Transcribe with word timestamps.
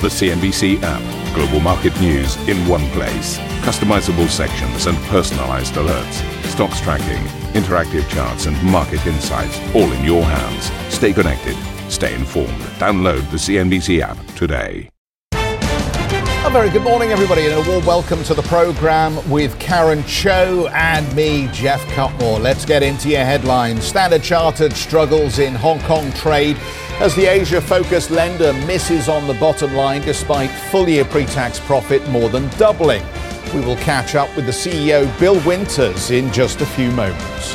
The 0.00 0.06
CNBC 0.06 0.78
app. 0.84 1.34
Global 1.34 1.58
market 1.58 2.00
news 2.00 2.36
in 2.48 2.56
one 2.68 2.88
place. 2.90 3.36
Customizable 3.66 4.28
sections 4.28 4.86
and 4.86 4.96
personalized 5.08 5.74
alerts. 5.74 6.22
Stocks 6.44 6.80
tracking, 6.80 7.20
interactive 7.60 8.08
charts, 8.08 8.46
and 8.46 8.62
market 8.62 9.04
insights 9.08 9.58
all 9.74 9.90
in 9.90 10.04
your 10.04 10.22
hands. 10.22 10.70
Stay 10.94 11.12
connected. 11.12 11.56
Stay 11.90 12.14
informed. 12.14 12.60
Download 12.78 13.28
the 13.32 13.38
CNBC 13.38 14.00
app 14.00 14.24
today. 14.36 14.88
A 15.32 16.50
very 16.50 16.70
good 16.70 16.84
morning, 16.84 17.10
everybody, 17.10 17.46
and 17.46 17.54
a 17.54 17.68
warm 17.68 17.84
welcome 17.84 18.22
to 18.22 18.34
the 18.34 18.42
program 18.42 19.28
with 19.28 19.58
Karen 19.58 20.04
Tso 20.04 20.68
and 20.68 21.12
me, 21.16 21.48
Geoff 21.48 21.84
Cutmore. 21.86 22.38
Let's 22.40 22.64
get 22.64 22.84
into 22.84 23.08
your 23.08 23.24
headlines. 23.24 23.82
Standard 23.82 24.22
Chartered 24.22 24.74
struggles 24.74 25.40
in 25.40 25.56
Hong 25.56 25.80
Kong 25.80 26.12
trade 26.12 26.56
as 27.00 27.14
the 27.14 27.26
Asia 27.26 27.60
focused 27.60 28.10
lender 28.10 28.52
misses 28.66 29.08
on 29.08 29.28
the 29.28 29.34
bottom 29.34 29.72
line 29.74 30.02
despite 30.02 30.50
full 30.50 30.88
year 30.88 31.04
pre 31.04 31.24
tax 31.26 31.60
profit 31.60 32.06
more 32.08 32.28
than 32.28 32.48
doubling. 32.58 33.04
We 33.54 33.60
will 33.60 33.76
catch 33.76 34.14
up 34.16 34.34
with 34.34 34.46
the 34.46 34.52
CEO, 34.52 35.06
Bill 35.20 35.40
Winters, 35.46 36.10
in 36.10 36.32
just 36.32 36.60
a 36.60 36.66
few 36.66 36.90
moments. 36.90 37.54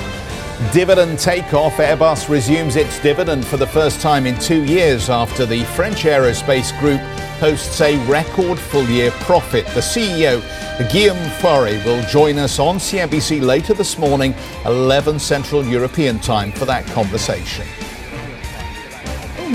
Dividend 0.71 1.19
takeoff. 1.19 1.73
Airbus 1.73 2.29
resumes 2.29 2.77
its 2.77 3.01
dividend 3.01 3.45
for 3.45 3.57
the 3.57 3.67
first 3.67 3.99
time 3.99 4.25
in 4.25 4.39
two 4.39 4.63
years 4.63 5.09
after 5.09 5.45
the 5.45 5.65
French 5.75 6.03
aerospace 6.03 6.77
group 6.79 7.01
posts 7.39 7.81
a 7.81 7.97
record 8.07 8.57
full 8.57 8.85
year 8.85 9.11
profit. 9.11 9.65
The 9.67 9.81
CEO, 9.81 10.41
Guillaume 10.89 11.29
Faury, 11.41 11.77
will 11.83 12.01
join 12.03 12.37
us 12.37 12.59
on 12.59 12.77
CNBC 12.77 13.41
later 13.41 13.73
this 13.73 13.97
morning, 13.97 14.33
11 14.65 15.19
Central 15.19 15.65
European 15.65 16.17
time, 16.19 16.53
for 16.53 16.63
that 16.65 16.85
conversation. 16.87 17.67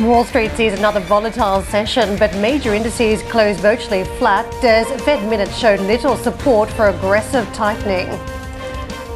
Wall 0.07 0.25
Street 0.25 0.53
sees 0.53 0.73
another 0.73 1.01
volatile 1.01 1.63
session, 1.63 2.17
but 2.19 2.35
major 2.37 2.75
indices 2.75 3.23
closed 3.23 3.61
virtually 3.61 4.05
flat 4.19 4.47
as 4.65 4.87
Fed 5.03 5.29
minutes 5.29 5.57
showed 5.57 5.81
little 5.81 6.17
support 6.17 6.71
for 6.71 6.89
aggressive 6.89 7.47
tightening. 7.53 8.07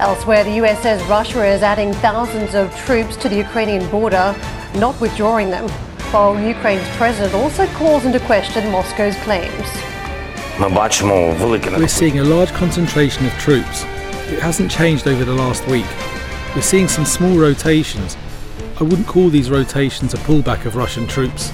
Elsewhere, 0.00 0.42
the 0.44 0.54
US 0.62 0.82
says 0.82 1.02
Russia 1.08 1.44
is 1.46 1.62
adding 1.62 1.92
thousands 1.94 2.54
of 2.54 2.74
troops 2.84 3.16
to 3.16 3.28
the 3.28 3.36
Ukrainian 3.36 3.88
border, 3.90 4.34
not 4.74 5.00
withdrawing 5.00 5.50
them, 5.50 5.68
while 6.10 6.40
Ukraine's 6.40 6.88
president 6.96 7.34
also 7.34 7.66
calls 7.74 8.04
into 8.04 8.18
question 8.20 8.70
Moscow's 8.72 9.16
claims. 9.18 9.68
We're 11.78 11.88
seeing 11.88 12.18
a 12.18 12.24
large 12.24 12.52
concentration 12.52 13.24
of 13.26 13.32
troops. 13.34 13.84
It 14.32 14.40
hasn't 14.40 14.70
changed 14.70 15.06
over 15.06 15.24
the 15.24 15.34
last 15.34 15.66
week. 15.68 15.86
We're 16.54 16.62
seeing 16.62 16.88
some 16.88 17.04
small 17.04 17.38
rotations, 17.38 18.16
I 18.82 18.84
wouldn't 18.84 19.06
call 19.06 19.28
these 19.28 19.48
rotations 19.48 20.12
a 20.12 20.16
pullback 20.16 20.64
of 20.64 20.74
Russian 20.74 21.06
troops. 21.06 21.52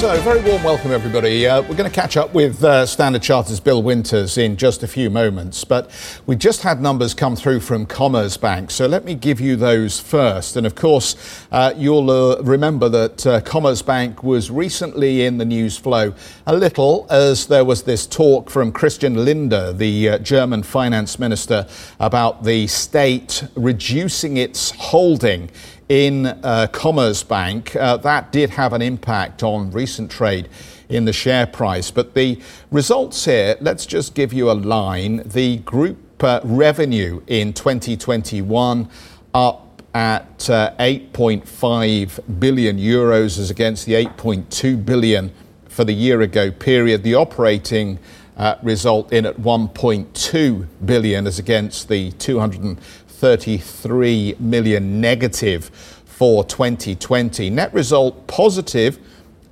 So, 0.00 0.18
very 0.22 0.40
warm 0.40 0.64
welcome, 0.64 0.92
everybody. 0.92 1.46
Uh, 1.46 1.60
we're 1.60 1.76
going 1.76 1.88
to 1.88 1.94
catch 1.94 2.16
up 2.16 2.32
with 2.32 2.64
uh, 2.64 2.86
Standard 2.86 3.22
Chartered's 3.22 3.60
Bill 3.60 3.82
Winters 3.82 4.38
in 4.38 4.56
just 4.56 4.82
a 4.82 4.88
few 4.88 5.10
moments, 5.10 5.62
but 5.62 5.90
we 6.24 6.36
just 6.36 6.62
had 6.62 6.80
numbers 6.80 7.12
come 7.12 7.36
through 7.36 7.60
from 7.60 7.84
Commerzbank, 7.84 8.70
So, 8.70 8.86
let 8.86 9.04
me 9.04 9.14
give 9.14 9.42
you 9.42 9.56
those 9.56 10.00
first. 10.00 10.56
And 10.56 10.66
of 10.66 10.74
course, 10.74 11.44
uh, 11.52 11.74
you'll 11.76 12.10
uh, 12.10 12.40
remember 12.40 12.88
that 12.88 13.26
uh, 13.26 13.40
Commerzbank 13.42 14.22
was 14.22 14.50
recently 14.50 15.26
in 15.26 15.36
the 15.36 15.44
news 15.44 15.76
flow 15.76 16.14
a 16.46 16.56
little 16.56 17.06
as 17.10 17.48
there 17.48 17.66
was 17.66 17.82
this 17.82 18.06
talk 18.06 18.48
from 18.48 18.72
Christian 18.72 19.22
Lindner, 19.22 19.74
the 19.74 20.08
uh, 20.08 20.18
German 20.20 20.62
finance 20.62 21.18
minister, 21.18 21.68
about 22.00 22.44
the 22.44 22.68
state 22.68 23.44
reducing 23.54 24.38
its 24.38 24.70
holding 24.70 25.50
in 25.90 26.26
uh, 26.26 26.68
Commerzbank. 26.70 27.74
Uh, 27.74 27.96
that 27.98 28.30
did 28.30 28.50
have 28.50 28.72
an 28.72 28.80
impact 28.80 29.42
on 29.42 29.72
recent 29.72 30.08
trade 30.08 30.48
in 30.88 31.04
the 31.04 31.12
share 31.12 31.46
price. 31.46 31.90
But 31.90 32.14
the 32.14 32.40
results 32.70 33.24
here, 33.24 33.56
let's 33.60 33.84
just 33.86 34.14
give 34.14 34.32
you 34.32 34.50
a 34.50 34.54
line. 34.54 35.22
The 35.26 35.58
group 35.58 36.22
uh, 36.22 36.40
revenue 36.44 37.22
in 37.26 37.52
2021 37.52 38.88
up 39.34 39.82
at 39.92 40.48
uh, 40.48 40.72
8.5 40.78 42.38
billion 42.38 42.78
euros 42.78 43.38
as 43.38 43.50
against 43.50 43.84
the 43.84 43.94
8.2 43.94 44.84
billion 44.84 45.32
for 45.68 45.82
the 45.82 45.92
year 45.92 46.20
ago 46.20 46.52
period. 46.52 47.02
The 47.02 47.16
operating 47.16 47.98
uh, 48.36 48.54
result 48.62 49.12
in 49.12 49.26
at 49.26 49.38
1.2 49.38 50.66
billion 50.84 51.26
as 51.26 51.40
against 51.40 51.88
the 51.88 52.12
200 52.12 52.78
33 53.20 54.36
million 54.38 54.98
negative 54.98 55.66
for 56.06 56.42
2020. 56.42 57.50
Net 57.50 57.72
result 57.74 58.26
positive 58.26 58.98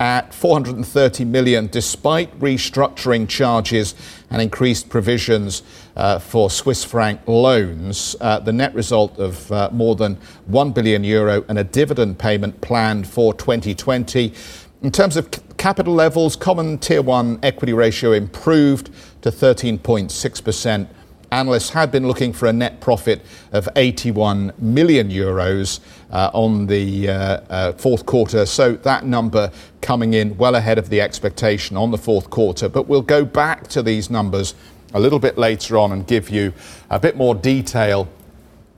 at 0.00 0.32
430 0.32 1.26
million 1.26 1.66
despite 1.66 2.34
restructuring 2.40 3.28
charges 3.28 3.94
and 4.30 4.40
increased 4.40 4.88
provisions 4.88 5.62
uh, 5.96 6.18
for 6.18 6.48
Swiss 6.48 6.82
franc 6.82 7.20
loans. 7.26 8.16
Uh, 8.22 8.38
the 8.38 8.54
net 8.54 8.74
result 8.74 9.18
of 9.18 9.52
uh, 9.52 9.68
more 9.70 9.94
than 9.96 10.16
1 10.46 10.72
billion 10.72 11.04
euro 11.04 11.44
and 11.50 11.58
a 11.58 11.64
dividend 11.64 12.18
payment 12.18 12.58
planned 12.62 13.06
for 13.06 13.34
2020. 13.34 14.32
In 14.80 14.90
terms 14.90 15.18
of 15.18 15.28
capital 15.58 15.92
levels, 15.92 16.36
common 16.36 16.78
tier 16.78 17.02
1 17.02 17.40
equity 17.42 17.74
ratio 17.74 18.12
improved 18.12 18.88
to 19.20 19.30
13.6% 19.30 20.88
analysts 21.30 21.70
had 21.70 21.90
been 21.90 22.06
looking 22.06 22.32
for 22.32 22.46
a 22.46 22.52
net 22.52 22.80
profit 22.80 23.22
of 23.52 23.68
81 23.76 24.52
million 24.58 25.10
euros 25.10 25.80
uh, 26.10 26.30
on 26.32 26.66
the 26.66 27.08
uh, 27.08 27.12
uh, 27.12 27.72
fourth 27.72 28.06
quarter. 28.06 28.46
So 28.46 28.72
that 28.72 29.04
number 29.04 29.50
coming 29.80 30.14
in 30.14 30.36
well 30.36 30.54
ahead 30.54 30.78
of 30.78 30.88
the 30.88 31.00
expectation 31.00 31.76
on 31.76 31.90
the 31.90 31.98
fourth 31.98 32.30
quarter. 32.30 32.68
But 32.68 32.88
we'll 32.88 33.02
go 33.02 33.24
back 33.24 33.68
to 33.68 33.82
these 33.82 34.10
numbers 34.10 34.54
a 34.94 35.00
little 35.00 35.18
bit 35.18 35.36
later 35.36 35.76
on 35.76 35.92
and 35.92 36.06
give 36.06 36.30
you 36.30 36.52
a 36.90 36.98
bit 36.98 37.16
more 37.16 37.34
detail 37.34 38.08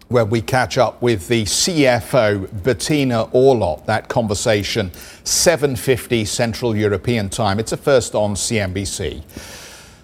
when 0.08 0.28
we 0.28 0.42
catch 0.42 0.76
up 0.76 1.00
with 1.00 1.28
the 1.28 1.44
CFO 1.44 2.64
Bettina 2.64 3.26
Orlopp. 3.26 3.86
That 3.86 4.08
conversation 4.08 4.90
7:50 5.22 6.24
Central 6.26 6.76
European 6.76 7.28
Time. 7.28 7.60
It's 7.60 7.70
a 7.70 7.76
first 7.76 8.16
on 8.16 8.34
CNBC. 8.34 9.22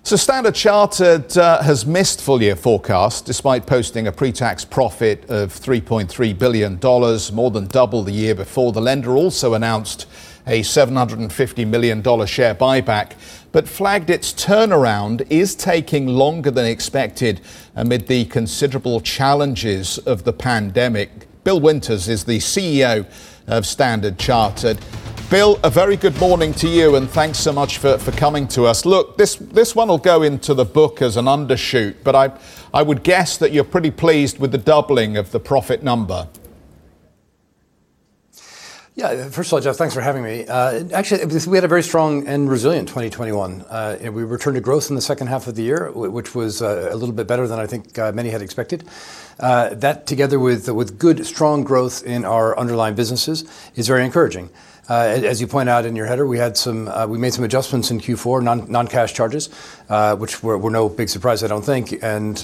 So 0.07 0.15
Standard 0.15 0.55
Chartered 0.55 1.37
uh, 1.37 1.61
has 1.63 1.85
missed 1.85 2.23
full 2.23 2.41
year 2.41 2.55
forecast 2.55 3.25
despite 3.25 3.67
posting 3.67 4.07
a 4.07 4.13
pre-tax 4.13 4.65
profit 4.65 5.29
of 5.29 5.53
$3.3 5.53 6.39
billion, 6.39 6.79
more 7.35 7.51
than 7.51 7.67
double 7.67 8.05
the 8.05 8.13
year 8.13 8.37
before. 8.37 8.71
The 8.71 8.81
lender 8.81 9.17
also 9.17 9.55
announced 9.55 10.07
a 10.47 10.61
$750 10.61 11.67
million 11.67 12.05
share 12.25 12.55
buyback, 12.55 13.15
but 13.51 13.67
flagged 13.67 14.09
its 14.09 14.33
turnaround 14.33 15.27
is 15.29 15.57
taking 15.57 16.07
longer 16.07 16.53
than 16.53 16.67
expected 16.67 17.41
amid 17.75 18.07
the 18.07 18.27
considerable 18.27 19.01
challenges 19.01 19.99
of 19.99 20.23
the 20.23 20.33
pandemic. 20.33 21.27
Bill 21.43 21.59
Winters 21.59 22.07
is 22.07 22.23
the 22.23 22.39
CEO 22.39 23.05
of 23.49 23.67
Standard 23.67 24.21
Chartered. 24.21 24.79
Bill, 25.29 25.59
a 25.65 25.71
very 25.71 25.97
good 25.97 26.17
morning 26.21 26.55
to 26.55 26.69
you, 26.69 26.95
and 26.95 27.11
thanks 27.11 27.39
so 27.39 27.53
much 27.53 27.79
for, 27.79 27.99
for 27.99 28.13
coming 28.13 28.47
to 28.49 28.65
us. 28.65 28.87
Look, 28.87 29.17
this, 29.17 29.35
this 29.35 29.75
one 29.75 29.89
will 29.89 29.99
go 29.99 30.23
into 30.23 30.55
the 30.55 30.65
book 30.65 31.03
as 31.03 31.17
an 31.17 31.25
undershoot, 31.25 31.97
but 32.05 32.15
I, 32.15 32.31
I 32.73 32.83
would 32.83 33.03
guess 33.03 33.37
that 33.39 33.51
you're 33.51 33.65
pretty 33.65 33.91
pleased 33.91 34.39
with 34.39 34.53
the 34.53 34.59
doubling 34.59 35.17
of 35.17 35.33
the 35.33 35.41
profit 35.41 35.83
number. 35.83 36.29
Yeah, 38.95 39.29
first 39.29 39.51
of 39.51 39.55
all, 39.55 39.61
Geoff, 39.61 39.77
thanks 39.77 39.95
for 39.95 40.01
having 40.01 40.23
me. 40.23 40.47
Uh, 40.47 40.85
actually, 40.95 41.27
we 41.47 41.57
had 41.57 41.65
a 41.65 41.69
very 41.69 41.83
strong 41.83 42.27
and 42.29 42.49
resilient 42.49 42.89
2021. 42.89 43.63
Uh, 43.63 43.99
we 44.05 44.23
returned 44.23 44.55
to 44.55 44.61
growth 44.61 44.91
in 44.91 44.95
the 44.95 45.03
second 45.03 45.27
half 45.27 45.49
of 45.49 45.57
the 45.57 45.63
year, 45.63 45.91
which 45.93 46.37
was 46.37 46.63
uh, 46.63 46.89
a 46.91 46.97
little 46.97 47.15
bit 47.15 47.27
better 47.27 47.49
than 47.49 47.59
I 47.59 47.67
think 47.67 47.99
uh, 47.99 48.13
many 48.13 48.31
had 48.31 48.43
expected. 48.43 48.85
Uh, 49.39 49.75
that, 49.75 50.07
together 50.07 50.39
with, 50.39 50.71
with 50.71 50.99
good, 50.99 51.27
strong 51.27 51.65
growth 51.65 52.05
in 52.05 52.25
our 52.25 52.59
underlying 52.59 52.95
businesses, 52.95 53.45
is 53.75 53.87
very 53.87 54.05
encouraging. 54.05 54.49
Uh, 54.89 55.21
as 55.25 55.41
you 55.41 55.49
point 55.49 55.69
out 55.69 55.85
in 55.85 55.97
your 55.97 56.07
header, 56.07 56.27
we 56.27 56.39
had 56.39 56.57
some, 56.57 56.87
uh, 56.87 57.07
we 57.07 57.19
made 57.19 57.35
some 57.35 57.45
adjustments 57.45 57.91
in 57.91 57.99
Q4, 57.99 58.41
non, 58.41 58.71
non-cash 58.71 59.15
charges, 59.15 59.49
uh, 59.89 60.15
which 60.15 60.45
were, 60.45 60.71
no 60.71 60.89
big 60.89 61.09
surprise, 61.09 61.43
I 61.43 61.49
don't 61.49 61.65
think, 61.65 61.93
and, 62.03 62.39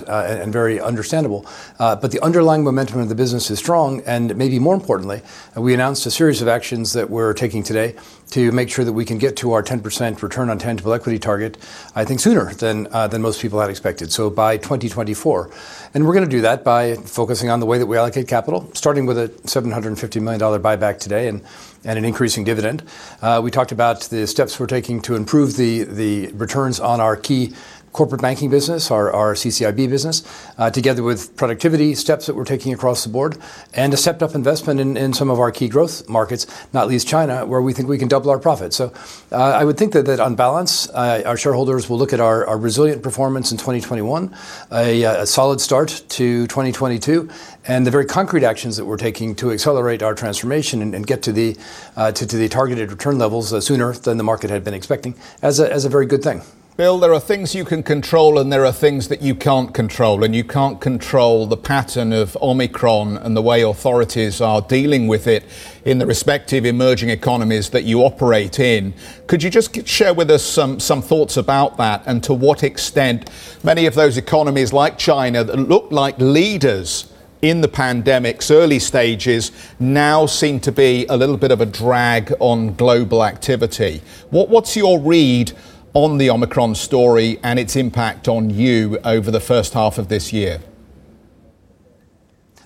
very 0.53 0.81
understandable. 0.81 1.47
But 1.79 2.11
the 2.11 2.21
underlying 2.21 2.65
momentum 2.65 3.01
of 3.01 3.09
the 3.09 3.15
business 3.15 3.51
is 3.51 3.59
strong, 3.59 4.01
and 4.07 4.37
maybe 4.37 4.59
more 4.59 4.75
importantly, 4.75 5.23
we 5.57 5.73
announced 5.73 6.05
a 6.07 6.11
series 6.11 6.43
of 6.43 6.49
actions 6.49 6.93
that 6.95 7.11
we're 7.11 7.33
taking 7.33 7.63
today 7.63 7.95
to 8.33 8.51
make 8.51 8.71
sure 8.71 8.85
that 8.85 8.95
we 8.95 9.05
can 9.05 9.19
get 9.19 9.37
to 9.37 9.53
our 9.53 9.63
10% 9.63 10.23
return 10.23 10.49
on 10.49 10.59
tangible 10.59 10.95
equity 10.95 11.19
target, 11.19 11.59
I 11.95 12.05
think 12.07 12.21
sooner 12.21 12.55
than, 12.55 12.85
than 12.85 13.21
most 13.21 13.43
people 13.43 13.61
had 13.61 13.69
expected. 13.69 14.11
So 14.11 14.31
by 14.31 14.57
2024. 14.57 15.51
And 15.93 16.07
we're 16.07 16.15
going 16.15 16.25
to 16.25 16.31
do 16.31 16.41
that 16.41 16.65
by 16.65 16.95
focusing 16.95 17.51
on 17.51 17.61
the 17.61 17.67
way 17.67 17.77
that 17.79 17.85
we 17.85 17.99
allocate 17.99 18.29
capital, 18.29 18.71
starting 18.75 19.05
with 19.05 19.19
a 19.19 19.29
$750 19.29 20.23
million 20.23 20.41
buyback 20.41 20.99
today 20.99 21.29
and, 21.29 21.43
and 21.85 21.99
an 21.99 22.07
increasing 22.07 22.43
dividend. 22.43 22.83
Uh, 23.21 23.41
we 23.45 23.51
talked 23.51 23.73
about 23.73 24.01
the 24.05 24.27
steps 24.27 24.59
we're 24.59 24.67
taking 24.67 25.03
to 25.03 25.15
improve 25.15 25.57
the, 25.57 25.85
the 25.85 26.29
returns 26.29 26.81
on 26.81 27.01
our 27.01 27.17
key 27.17 27.53
corporate 27.93 28.23
banking 28.23 28.51
business, 28.51 28.91
our, 28.91 29.13
our 29.13 29.35
CCIB 29.35 29.89
business, 29.89 30.23
uh, 30.59 30.71
together 30.71 31.03
with 31.03 31.37
productivity 31.37 31.95
steps 31.95 32.27
that 32.27 32.35
we're 32.35 32.45
taking 32.45 32.73
across 32.73 33.05
the 33.05 33.11
board, 33.11 33.37
and 33.75 33.93
a 33.93 33.97
stepped 33.97 34.23
up 34.23 34.35
investment 34.35 34.81
in, 34.81 34.97
in 34.97 35.13
some 35.13 35.31
of 35.31 35.39
our 35.39 35.53
key 35.53 35.69
growth 35.69 36.09
markets, 36.09 36.47
not 36.73 36.89
least 36.89 37.07
China, 37.07 37.45
where 37.45 37.61
we 37.61 37.73
think 37.73 37.89
we 37.89 37.99
can 37.99 38.09
double 38.09 38.31
our 38.31 38.39
profits. 38.39 38.77
So 38.77 38.93
uh, 39.31 39.37
I 39.37 39.65
would 39.65 39.77
think 39.77 39.93
that, 39.93 40.07
that 40.07 40.21
on 40.21 40.35
balance, 40.35 40.89
uh, 40.91 41.23
our 41.27 41.37
shareholders 41.37 41.89
will 41.89 41.99
look 41.99 42.13
at 42.13 42.21
our, 42.21 42.47
our 42.47 42.59
resilient 42.59 43.03
performance 43.03 43.53
in 43.53 43.59
2021, 43.59 44.35
a, 44.73 45.03
a 45.03 45.27
solid 45.27 45.61
start 45.61 46.03
to 46.09 46.47
2022, 46.47 47.29
and 47.67 47.87
the 47.87 47.91
very 47.91 48.07
concrete 48.07 48.45
actions 48.45 48.77
that 48.77 48.87
we're 48.87 48.97
taking 48.97 49.35
to 49.37 49.53
accelerate 49.53 50.03
our 50.03 50.15
transformation 50.15 50.83
and, 50.83 50.95
and 50.95 51.07
get 51.07 51.23
to 51.23 51.33
the, 51.33 51.57
uh, 51.97 52.11
to, 52.13 52.27
to, 52.27 52.37
the 52.37 52.49
targeted 52.49 52.91
return 52.91 53.19
levels 53.19 53.53
uh, 53.53 53.61
sooner 53.61 53.93
than 53.93 54.17
the 54.17 54.25
market 54.25 54.51
had 54.51 54.65
been 54.65 54.75
expecting 54.75 55.15
as 55.43 55.61
a, 55.61 55.71
as 55.71 55.85
a 55.85 55.89
very 55.89 56.07
good 56.07 56.23
thing. 56.23 56.43
Bill, 56.75 56.99
there 56.99 57.13
are 57.13 57.21
things 57.21 57.55
you 57.55 57.67
can 57.67 57.83
control 57.83 58.39
and 58.39 58.51
there 58.51 58.65
are 58.65 58.73
things 58.73 59.09
that 59.09 59.21
you 59.21 59.35
can't 59.35 59.75
control, 59.75 60.25
and 60.25 60.35
you 60.35 60.43
can't 60.43 60.81
control 60.81 61.47
the 61.47 61.57
pattern 61.57 62.15
of 62.15 62.35
Omicron 62.41 63.19
and 63.19 63.37
the 63.37 63.43
way 63.43 63.61
authorities 63.61 64.41
are 64.41 64.63
dealing 64.63 65.07
with 65.07 65.27
it 65.27 65.45
in 65.85 65.99
the 65.99 66.07
respective 66.07 66.65
emerging 66.65 67.11
economies 67.11 67.69
that 67.71 67.85
you 67.85 68.01
operate 68.01 68.59
in. 68.59 68.95
Could 69.27 69.43
you 69.43 69.51
just 69.51 69.87
share 69.87 70.15
with 70.15 70.31
us 70.31 70.43
some, 70.43 70.81
some 70.81 71.03
thoughts 71.03 71.37
about 71.37 71.77
that 71.77 72.05
and 72.07 72.25
to 72.25 72.33
what 72.33 72.65
extent 72.65 73.29
many 73.63 73.85
of 73.85 73.95
those 73.95 74.17
economies, 74.17 74.73
like 74.73 74.97
China, 74.97 75.45
that 75.45 75.59
look 75.59 75.93
like 75.93 76.19
leaders 76.19 77.13
in 77.43 77.61
the 77.61 77.69
pandemic's 77.69 78.51
early 78.51 78.79
stages 78.79 79.53
now 79.79 80.25
seem 80.25 80.59
to 80.61 80.73
be 80.73 81.05
a 81.11 81.17
little 81.19 81.37
bit 81.37 81.51
of 81.51 81.61
a 81.61 81.67
drag 81.67 82.33
on 82.41 82.73
global 82.77 83.23
activity? 83.23 84.01
What, 84.31 84.49
what's 84.49 84.75
your 84.75 84.99
read? 84.99 85.53
On 85.95 86.19
the 86.19 86.31
Omicron 86.31 86.75
story 86.75 87.39
and 87.43 87.59
its 87.59 87.77
impact 87.77 88.29
on 88.29 88.51
you 88.51 88.99
over 89.05 89.31
the 89.31 89.41
first 89.41 89.75
half 89.75 89.99
of 89.99 90.09
this 90.09 90.33
year? 90.33 90.61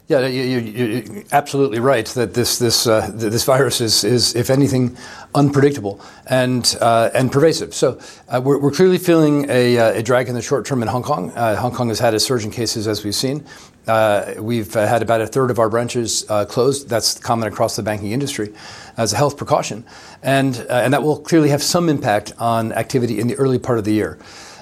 Yeah, 0.08 0.24
you, 0.28 1.02
are 1.18 1.36
absolutely 1.36 1.80
right 1.80 2.06
that 2.06 2.32
this 2.32 2.60
this 2.60 2.86
uh, 2.86 3.10
this 3.12 3.42
virus 3.42 3.80
is, 3.80 4.04
is, 4.04 4.36
if 4.36 4.50
anything, 4.50 4.96
unpredictable 5.34 6.00
and 6.26 6.76
uh, 6.80 7.10
and 7.12 7.32
pervasive. 7.32 7.74
So 7.74 7.98
uh, 8.28 8.40
we're, 8.40 8.60
we're, 8.60 8.70
clearly 8.70 8.98
feeling 8.98 9.50
a, 9.50 9.76
uh, 9.76 9.92
a, 9.94 10.02
drag 10.04 10.28
in 10.28 10.36
the 10.36 10.42
short 10.42 10.64
term 10.64 10.80
in 10.82 10.86
Hong 10.86 11.02
Kong. 11.02 11.32
Uh, 11.32 11.56
Hong 11.56 11.72
Kong 11.72 11.88
has 11.88 11.98
had 11.98 12.14
a 12.14 12.20
surge 12.20 12.44
in 12.44 12.52
cases, 12.52 12.86
as 12.86 13.02
we've 13.04 13.16
seen. 13.16 13.44
Uh, 13.86 14.34
we've 14.38 14.74
had 14.74 15.02
about 15.02 15.20
a 15.20 15.26
third 15.26 15.50
of 15.50 15.58
our 15.58 15.68
branches 15.68 16.24
closed. 16.48 16.88
That's 16.88 17.18
common 17.18 17.48
across 17.48 17.76
the 17.76 17.82
banking 17.82 18.12
industry 18.12 18.52
as 18.96 19.12
a 19.12 19.16
health 19.16 19.36
precaution, 19.36 19.84
and 20.22 20.56
and 20.68 20.92
that 20.92 21.02
will 21.02 21.18
clearly 21.18 21.50
have 21.50 21.62
some 21.62 21.88
impact 21.88 22.32
on 22.38 22.72
activity 22.72 23.20
in 23.20 23.28
the 23.28 23.36
early 23.36 23.58
part 23.58 23.78
of 23.78 23.84
the 23.84 23.92
year. 23.92 24.18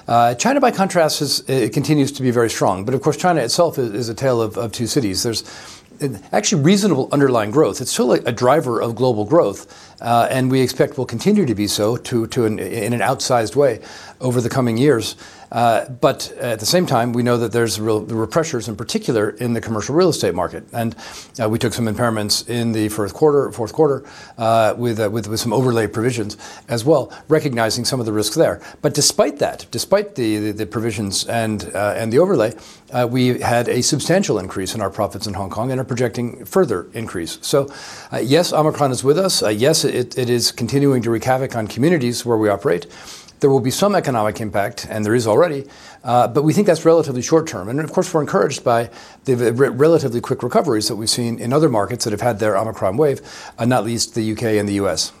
Uh, 0.07 0.35
China, 0.35 0.61
by 0.61 0.69
contrast, 0.69 1.21
is, 1.21 1.41
continues 1.73 2.11
to 2.11 2.21
be 2.21 2.29
very 2.29 2.49
strong. 2.49 2.85
But 2.85 2.93
of 2.93 3.01
course, 3.01 3.17
China 3.17 3.41
itself 3.41 3.79
is, 3.79 3.91
is 3.91 4.09
a 4.09 4.13
tale 4.13 4.39
of, 4.41 4.57
of 4.57 4.71
two 4.71 4.85
cities. 4.85 5.23
There's 5.23 5.43
actually 6.31 6.61
reasonable 6.61 7.09
underlying 7.11 7.51
growth. 7.51 7.81
It's 7.81 7.91
still 7.91 8.13
a, 8.13 8.19
a 8.25 8.31
driver 8.31 8.81
of 8.81 8.95
global 8.95 9.25
growth, 9.25 9.95
uh, 10.01 10.27
and 10.29 10.51
we 10.51 10.61
expect 10.61 10.97
will 10.97 11.05
continue 11.05 11.45
to 11.45 11.55
be 11.55 11.67
so 11.67 11.97
to, 11.97 12.27
to 12.27 12.45
an, 12.45 12.59
in 12.59 12.93
an 12.93 12.99
outsized 12.99 13.55
way 13.55 13.81
over 14.21 14.41
the 14.41 14.49
coming 14.49 14.77
years. 14.77 15.15
Uh, 15.51 15.87
but 15.89 16.31
at 16.33 16.59
the 16.59 16.65
same 16.65 16.85
time, 16.85 17.13
we 17.13 17.23
know 17.23 17.37
that 17.37 17.51
there's 17.51 17.79
real, 17.79 18.01
real, 18.01 18.27
pressures, 18.27 18.67
in 18.67 18.75
particular, 18.75 19.29
in 19.29 19.53
the 19.53 19.61
commercial 19.61 19.95
real 19.95 20.09
estate 20.09 20.33
market, 20.33 20.63
and 20.73 20.95
uh, 21.41 21.47
we 21.49 21.59
took 21.59 21.73
some 21.73 21.85
impairments 21.85 22.47
in 22.49 22.71
the 22.71 22.89
fourth 22.89 23.13
quarter, 23.13 23.51
fourth 23.51 23.73
quarter, 23.73 24.03
uh, 24.37 24.73
with, 24.77 24.99
uh, 24.99 25.09
with, 25.09 25.27
with 25.27 25.39
some 25.39 25.53
overlay 25.53 25.87
provisions 25.87 26.37
as 26.67 26.83
well, 26.83 27.11
recognizing 27.27 27.85
some 27.85 27.99
of 27.99 28.05
the 28.05 28.13
risks 28.13 28.35
there. 28.35 28.61
But 28.81 28.93
despite 28.93 29.39
that, 29.39 29.65
despite 29.71 30.15
the 30.15 30.25
the, 30.37 30.51
the 30.51 30.65
provisions 30.65 31.25
and 31.25 31.71
uh, 31.75 31.93
and 31.95 32.11
the 32.11 32.19
overlay, 32.19 32.53
uh, 32.91 33.07
we 33.09 33.39
had 33.39 33.69
a 33.69 33.81
substantial 33.81 34.39
increase 34.39 34.75
in 34.75 34.81
our 34.81 34.89
profits 34.89 35.27
in 35.27 35.33
Hong 35.33 35.49
Kong 35.49 35.71
and 35.71 35.79
are 35.79 35.85
projecting 35.85 36.45
further 36.45 36.87
increase. 36.93 37.37
So, 37.41 37.71
yes, 38.21 38.53
Omicron 38.53 38.91
is 38.91 39.03
with 39.03 39.17
us. 39.17 39.41
yes, 39.41 39.85
it, 39.85 40.17
it 40.17 40.29
is 40.29 40.51
continuing 40.51 41.01
to 41.03 41.11
wreak 41.11 41.23
havoc 41.23 41.55
on 41.55 41.67
communities 41.67 42.25
where 42.25 42.37
we 42.37 42.49
operate. 42.49 42.87
There 43.39 43.49
will 43.49 43.59
be 43.59 43.71
some 43.71 43.95
economic 43.95 44.39
impact, 44.39 44.87
and 44.89 45.05
there 45.05 45.13
is 45.13 45.27
already, 45.27 45.65
uh, 46.03 46.27
but 46.27 46.43
we 46.43 46.53
think 46.53 46.67
that's 46.67 46.85
relatively 46.85 47.21
short 47.21 47.47
term. 47.47 47.69
And 47.69 47.79
of 47.79 47.91
course, 47.91 48.13
we're 48.13 48.21
encouraged 48.21 48.63
by 48.63 48.89
the 49.25 49.35
re- 49.35 49.69
relatively 49.69 50.21
quick 50.21 50.41
recoveries 50.41 50.87
that 50.87 50.95
we've 50.95 51.09
seen 51.09 51.39
in 51.39 51.51
other 51.53 51.69
markets 51.69 52.05
that 52.05 52.11
have 52.11 52.21
had 52.21 52.39
their 52.39 52.57
Omicron 52.57 52.97
wave, 52.97 53.21
uh, 53.57 53.65
not 53.65 53.83
least 53.83 54.15
the 54.15 54.31
UK 54.31 54.43
and 54.57 54.67
the 54.69 54.75
US. 54.75 55.11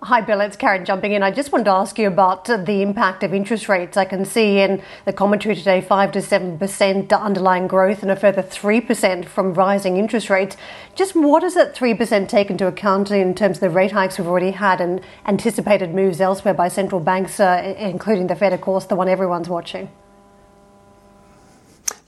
Hi, 0.00 0.20
Bill. 0.20 0.40
It's 0.42 0.56
Karen 0.56 0.84
jumping 0.84 1.10
in. 1.10 1.24
I 1.24 1.32
just 1.32 1.50
wanted 1.50 1.64
to 1.64 1.72
ask 1.72 1.98
you 1.98 2.06
about 2.06 2.44
the 2.44 2.82
impact 2.82 3.24
of 3.24 3.34
interest 3.34 3.68
rates. 3.68 3.96
I 3.96 4.04
can 4.04 4.24
see 4.24 4.60
in 4.60 4.80
the 5.06 5.12
commentary 5.12 5.56
today 5.56 5.80
5 5.80 6.12
to 6.12 6.20
7% 6.20 7.20
underlying 7.20 7.66
growth 7.66 8.02
and 8.02 8.10
a 8.12 8.14
further 8.14 8.40
3% 8.40 9.24
from 9.24 9.54
rising 9.54 9.96
interest 9.96 10.30
rates. 10.30 10.56
Just 10.94 11.16
what 11.16 11.40
does 11.40 11.54
that 11.54 11.74
3% 11.74 12.28
take 12.28 12.48
into 12.48 12.68
account 12.68 13.10
in 13.10 13.34
terms 13.34 13.56
of 13.56 13.60
the 13.62 13.70
rate 13.70 13.90
hikes 13.90 14.18
we've 14.18 14.28
already 14.28 14.52
had 14.52 14.80
and 14.80 15.00
anticipated 15.26 15.92
moves 15.92 16.20
elsewhere 16.20 16.54
by 16.54 16.68
central 16.68 17.00
banks, 17.00 17.40
uh, 17.40 17.74
including 17.76 18.28
the 18.28 18.36
Fed, 18.36 18.52
of 18.52 18.60
course, 18.60 18.84
the 18.84 18.94
one 18.94 19.08
everyone's 19.08 19.48
watching? 19.48 19.90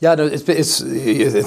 Yeah, 0.00 0.14
no, 0.14 0.26
it's, 0.26 0.48
it's, 0.48 0.80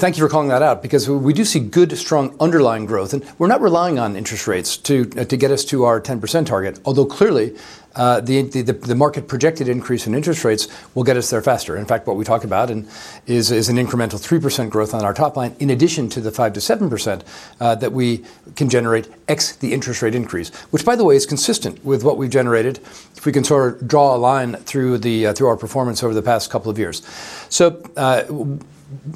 thank 0.00 0.16
you 0.16 0.22
for 0.22 0.28
calling 0.28 0.46
that 0.46 0.62
out 0.62 0.80
because 0.80 1.08
we 1.08 1.32
do 1.32 1.44
see 1.44 1.58
good, 1.58 1.98
strong 1.98 2.36
underlying 2.38 2.86
growth, 2.86 3.12
and 3.12 3.24
we're 3.36 3.48
not 3.48 3.60
relying 3.60 3.98
on 3.98 4.14
interest 4.14 4.46
rates 4.46 4.76
to 4.76 5.06
to 5.06 5.36
get 5.36 5.50
us 5.50 5.64
to 5.66 5.82
our 5.82 6.00
10% 6.00 6.46
target. 6.46 6.78
Although 6.84 7.06
clearly, 7.06 7.56
uh, 7.96 8.20
the, 8.20 8.42
the, 8.42 8.72
the 8.72 8.94
market 8.94 9.28
projected 9.28 9.68
increase 9.68 10.06
in 10.06 10.14
interest 10.14 10.44
rates 10.44 10.68
will 10.94 11.04
get 11.04 11.16
us 11.16 11.30
there 11.30 11.42
faster. 11.42 11.76
In 11.76 11.84
fact, 11.84 12.06
what 12.06 12.16
we 12.16 12.24
talk 12.24 12.44
about 12.44 12.70
and 12.70 12.88
is, 13.26 13.50
is 13.50 13.68
an 13.68 13.76
incremental 13.76 14.20
3% 14.20 14.70
growth 14.70 14.94
on 14.94 15.04
our 15.04 15.14
top 15.14 15.36
line, 15.36 15.54
in 15.60 15.70
addition 15.70 16.08
to 16.10 16.20
the 16.20 16.30
5 16.30 16.54
to 16.54 16.60
7% 16.60 17.22
uh, 17.60 17.74
that 17.76 17.92
we 17.92 18.24
can 18.56 18.68
generate 18.68 19.08
x 19.28 19.56
the 19.56 19.72
interest 19.72 20.02
rate 20.02 20.14
increase, 20.14 20.50
which, 20.70 20.84
by 20.84 20.96
the 20.96 21.04
way, 21.04 21.16
is 21.16 21.26
consistent 21.26 21.84
with 21.84 22.02
what 22.02 22.18
we've 22.18 22.30
generated 22.30 22.78
if 23.16 23.26
we 23.26 23.32
can 23.32 23.44
sort 23.44 23.80
of 23.80 23.88
draw 23.88 24.14
a 24.14 24.18
line 24.18 24.54
through, 24.56 24.98
the, 24.98 25.28
uh, 25.28 25.32
through 25.32 25.48
our 25.48 25.56
performance 25.56 26.02
over 26.02 26.14
the 26.14 26.22
past 26.22 26.50
couple 26.50 26.70
of 26.70 26.78
years. 26.78 27.06
So, 27.48 27.82
uh, 27.96 28.24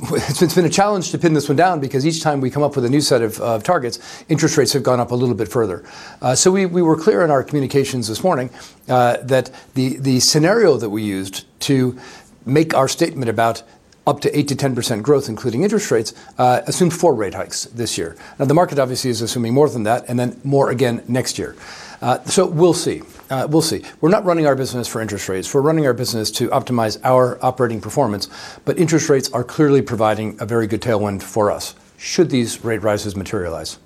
it's 0.01 0.55
been 0.55 0.65
a 0.65 0.71
challenge 0.71 1.11
to 1.11 1.19
pin 1.19 1.35
this 1.35 1.49
one 1.49 1.57
down 1.57 1.81
because 1.81 2.07
each 2.07 2.23
time 2.23 2.41
we 2.41 2.51
come 2.51 2.63
up 2.63 2.77
with 2.77 2.85
a 2.85 2.89
new 2.89 3.01
set 3.01 3.23
of, 3.23 3.41
of 3.41 3.63
targets, 3.63 4.25
interest 4.29 4.57
rates 4.57 4.73
have 4.73 4.83
gone 4.83 5.01
up 5.01 5.11
a 5.11 5.15
little 5.15 5.35
bit 5.35 5.49
further. 5.49 5.85
Uh, 6.23 6.35
so 6.35 6.51
we, 6.51 6.67
we 6.67 6.83
were 6.83 6.97
clear 6.97 7.23
in 7.25 7.31
our 7.31 7.43
communications 7.43 8.09
this 8.09 8.23
morning 8.23 8.51
uh, 8.89 9.19
that 9.19 9.51
the, 9.75 9.97
the 9.99 10.21
scenario 10.21 10.77
that 10.77 10.91
we 10.91 11.03
used 11.03 11.45
to 11.61 11.99
make 12.47 12.75
our 12.75 12.89
statement 12.89 13.29
about 13.29 13.63
up 14.07 14.21
to 14.21 14.39
8 14.39 14.49
to 14.49 14.57
10% 14.57 15.03
growth, 15.03 15.29
including 15.29 15.63
interest 15.63 15.91
rates, 15.91 16.15
uh, 16.39 16.63
assumed 16.67 16.95
four 16.95 17.15
rate 17.15 17.35
hikes 17.35 17.65
this 17.67 17.99
year. 17.99 18.17
Now, 18.39 18.47
the 18.47 18.55
market 18.55 18.79
obviously 18.79 19.11
is 19.11 19.21
assuming 19.21 19.53
more 19.53 19.69
than 19.69 19.83
that, 19.83 20.09
and 20.09 20.19
then 20.19 20.41
more 20.45 20.71
again 20.71 21.05
next 21.09 21.39
year. 21.39 21.55
Uh, 22.01 22.23
so 22.25 22.47
we'll 22.47 22.75
see. 22.75 23.03
Uh, 23.31 23.47
we'll 23.51 23.63
see. 23.63 23.85
We're 24.01 24.11
not 24.11 24.25
running 24.25 24.47
our 24.47 24.55
business 24.55 24.87
for 24.89 25.03
interest 25.03 25.29
rates. 25.29 25.53
We're 25.53 25.63
running 25.63 25.87
our 25.87 25.95
business 25.95 26.31
to 26.33 26.49
optimize 26.49 26.99
our 27.05 27.39
operating 27.45 27.81
performance. 27.81 28.29
But 28.65 28.79
interest 28.79 29.09
rates 29.09 29.31
are 29.33 29.45
clearly 29.45 29.83
providing 29.83 30.37
a 30.41 30.47
very 30.47 30.67
good 30.67 30.81
tailwind 30.81 31.23
for 31.23 31.51
us 31.51 31.75
should 31.99 32.31
these 32.31 32.65
rate 32.65 32.83
rises 32.83 33.17
materialize. 33.17 33.79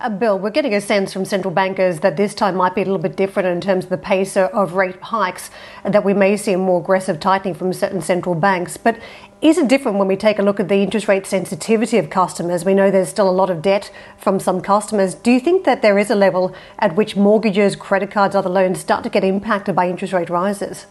Uh, 0.00 0.08
Bill, 0.08 0.38
we're 0.38 0.50
getting 0.50 0.74
a 0.74 0.80
sense 0.80 1.12
from 1.12 1.24
central 1.24 1.52
bankers 1.52 2.00
that 2.00 2.16
this 2.16 2.34
time 2.34 2.56
might 2.56 2.74
be 2.74 2.82
a 2.82 2.84
little 2.84 2.98
bit 2.98 3.16
different 3.16 3.48
in 3.48 3.60
terms 3.60 3.84
of 3.84 3.90
the 3.90 3.98
pace 3.98 4.36
of 4.36 4.74
rate 4.74 5.00
hikes, 5.00 5.50
that 5.82 6.04
we 6.04 6.14
may 6.14 6.36
see 6.36 6.52
a 6.52 6.58
more 6.58 6.80
aggressive 6.80 7.18
tightening 7.18 7.54
from 7.54 7.72
certain 7.72 8.00
central 8.00 8.34
banks. 8.34 8.76
But 8.76 8.98
is 9.44 9.58
it 9.58 9.68
different 9.68 9.98
when 9.98 10.08
we 10.08 10.16
take 10.16 10.38
a 10.38 10.42
look 10.42 10.58
at 10.58 10.68
the 10.68 10.76
interest 10.76 11.06
rate 11.06 11.26
sensitivity 11.26 11.98
of 11.98 12.08
customers? 12.08 12.64
We 12.64 12.72
know 12.72 12.90
there's 12.90 13.10
still 13.10 13.28
a 13.28 13.30
lot 13.30 13.50
of 13.50 13.60
debt 13.60 13.92
from 14.16 14.40
some 14.40 14.62
customers. 14.62 15.14
Do 15.14 15.30
you 15.30 15.38
think 15.38 15.64
that 15.66 15.82
there 15.82 15.98
is 15.98 16.10
a 16.10 16.14
level 16.14 16.54
at 16.78 16.96
which 16.96 17.14
mortgages, 17.14 17.76
credit 17.76 18.10
cards, 18.10 18.34
other 18.34 18.48
loans 18.48 18.80
start 18.80 19.04
to 19.04 19.10
get 19.10 19.22
impacted 19.22 19.76
by 19.76 19.90
interest 19.90 20.14
rate 20.14 20.30
rises? 20.30 20.86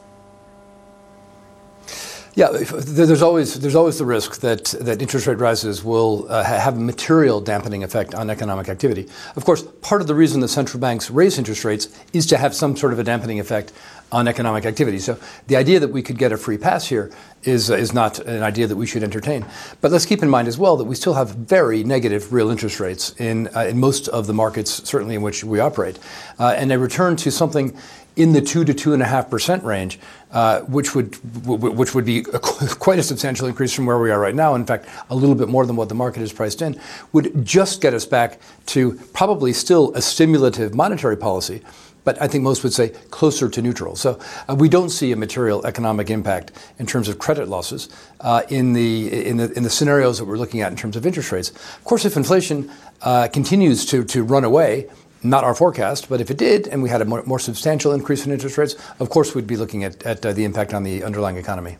Yeah, 2.36 2.50
there's 2.52 3.22
always 3.22 3.60
there's 3.60 3.76
always 3.76 4.00
the 4.00 4.06
risk 4.06 4.40
that 4.42 4.66
that 4.82 5.04
interest 5.04 5.28
rate 5.28 5.38
rises 5.38 5.84
will 5.84 6.26
uh, 6.30 6.44
have 6.44 6.78
a 6.78 6.80
material 6.80 7.40
dampening 7.40 7.84
effect 7.84 8.16
on 8.16 8.32
economic 8.32 8.70
activity. 8.70 9.08
Of 9.36 9.46
course, 9.46 9.64
part 9.82 10.02
of 10.02 10.08
the 10.08 10.16
reason 10.16 10.42
the 10.42 10.48
central 10.48 10.80
banks 10.80 11.12
raise 11.12 11.38
interest 11.38 11.64
rates 11.64 11.90
is 12.12 12.26
to 12.28 12.38
have 12.38 12.56
some 12.56 12.76
sort 12.76 12.92
of 12.92 12.98
a 12.98 13.04
dampening 13.04 13.40
effect 13.40 13.72
on 14.14 14.28
economic 14.28 14.66
activity. 14.66 15.00
So 15.00 15.18
the 15.48 15.58
idea 15.58 15.80
that 15.80 15.90
we 15.90 16.02
could 16.02 16.18
get 16.18 16.32
a 16.32 16.38
free 16.38 16.58
pass 16.58 16.88
here 16.88 17.12
is 17.44 17.70
uh, 17.70 17.76
is 17.76 17.94
not 17.94 18.20
an 18.20 18.44
idea 18.44 18.68
that 18.68 18.76
we 18.76 18.86
should 18.86 19.04
entertain. 19.04 19.46
But 19.82 19.92
let's 19.92 20.06
keep 20.06 20.24
in 20.24 20.30
mind 20.30 20.48
as 20.48 20.58
well 20.58 20.78
that 20.78 20.86
we 20.86 20.96
still 20.96 21.16
have 21.16 21.32
very 21.32 21.84
negative 21.84 22.32
real 22.32 22.50
interest 22.50 22.80
rates 22.80 23.14
in 23.20 23.50
uh, 23.56 23.62
in 23.62 23.80
most 23.80 24.08
of 24.08 24.28
the 24.28 24.34
markets, 24.34 24.88
certainly 24.88 25.16
in 25.16 25.22
which 25.22 25.44
we 25.44 25.60
operate, 25.60 26.00
uh, 26.40 26.54
and 26.56 26.72
a 26.72 26.80
return 26.80 27.16
to 27.18 27.32
something 27.32 27.76
in 28.16 28.32
the 28.32 28.42
two 28.42 28.64
to 28.64 28.74
two 28.74 28.94
and 28.94 29.02
a 29.02 29.06
half 29.06 29.30
percent 29.30 29.64
range, 29.64 30.00
uh, 30.32 30.62
which 30.62 30.94
would 30.94 31.16
which 31.46 31.96
would 31.96 32.06
be 32.06 32.20
a, 32.20 32.40
quite 32.40 33.00
a 33.00 33.04
substantial 33.04 33.48
increase 33.48 33.74
from 33.74 33.88
where 33.88 33.98
we 33.98 34.12
are 34.12 34.20
right 34.20 34.36
now. 34.36 34.54
In 34.54 34.66
fact, 34.66 34.88
a 35.10 35.16
little 35.16 35.36
bit 35.36 35.50
more 35.50 35.66
than 35.66 35.76
what 35.76 35.90
the 35.90 35.96
market 35.96 36.22
is 36.22 36.32
priced 36.32 36.62
in, 36.62 36.80
would 37.14 37.44
just 37.44 37.82
get 37.82 37.94
us 37.94 38.06
back 38.06 38.40
to 38.68 38.94
probably 39.14 39.54
still 39.54 39.92
a 39.96 40.02
stimulative 40.02 40.76
monetary 40.76 41.18
policy, 41.18 41.64
but 42.04 42.22
I 42.22 42.28
think 42.28 42.44
most 42.44 42.64
would 42.64 42.74
say 42.74 42.90
closer 43.12 43.50
to 43.50 43.62
neutral. 43.62 43.96
So 43.96 44.20
uh, 44.48 44.56
we 44.56 44.70
don't 44.70 44.90
see 44.90 45.12
a 45.12 45.16
material 45.16 45.66
economic 45.66 46.10
impact 46.10 46.52
in 46.80 46.86
terms 46.86 47.08
of 47.08 47.20
credit 47.20 47.48
losses 47.48 47.90
uh, 48.20 48.44
in, 48.50 48.74
the, 48.74 49.28
in, 49.28 49.38
the, 49.38 49.52
in 49.54 49.64
the 49.64 49.70
scenarios 49.70 50.18
that 50.20 50.26
we're 50.26 50.38
looking 50.38 50.62
at 50.62 50.72
in 50.72 50.78
terms 50.78 50.96
of 50.96 51.06
interest 51.06 51.32
rates. 51.32 51.50
Of 51.50 51.84
course, 51.84 52.06
if 52.06 52.18
inflation 52.18 52.72
uh, 53.02 53.28
continues 53.28 53.86
to, 53.88 54.04
to 54.06 54.24
run 54.24 54.44
away, 54.44 54.90
not 55.24 55.44
our 55.44 55.56
forecast, 55.56 56.10
but 56.10 56.20
if 56.20 56.30
it 56.30 56.38
did 56.38 56.68
and 56.68 56.84
we 56.84 56.90
had 56.90 57.02
a 57.02 57.06
more, 57.06 57.24
more 57.24 57.40
substantial 57.40 57.94
increase 57.94 58.26
in 58.26 58.32
interest 58.32 58.58
rates, 58.58 58.76
of 59.00 59.10
course 59.10 59.34
we'd 59.34 59.48
be 59.48 59.58
looking 59.58 59.84
at, 59.84 60.04
at 60.04 60.26
uh, 60.26 60.34
the 60.34 60.44
impact 60.44 60.74
on 60.74 60.84
the 60.84 61.04
underlying 61.04 61.38
economy. 61.38 61.78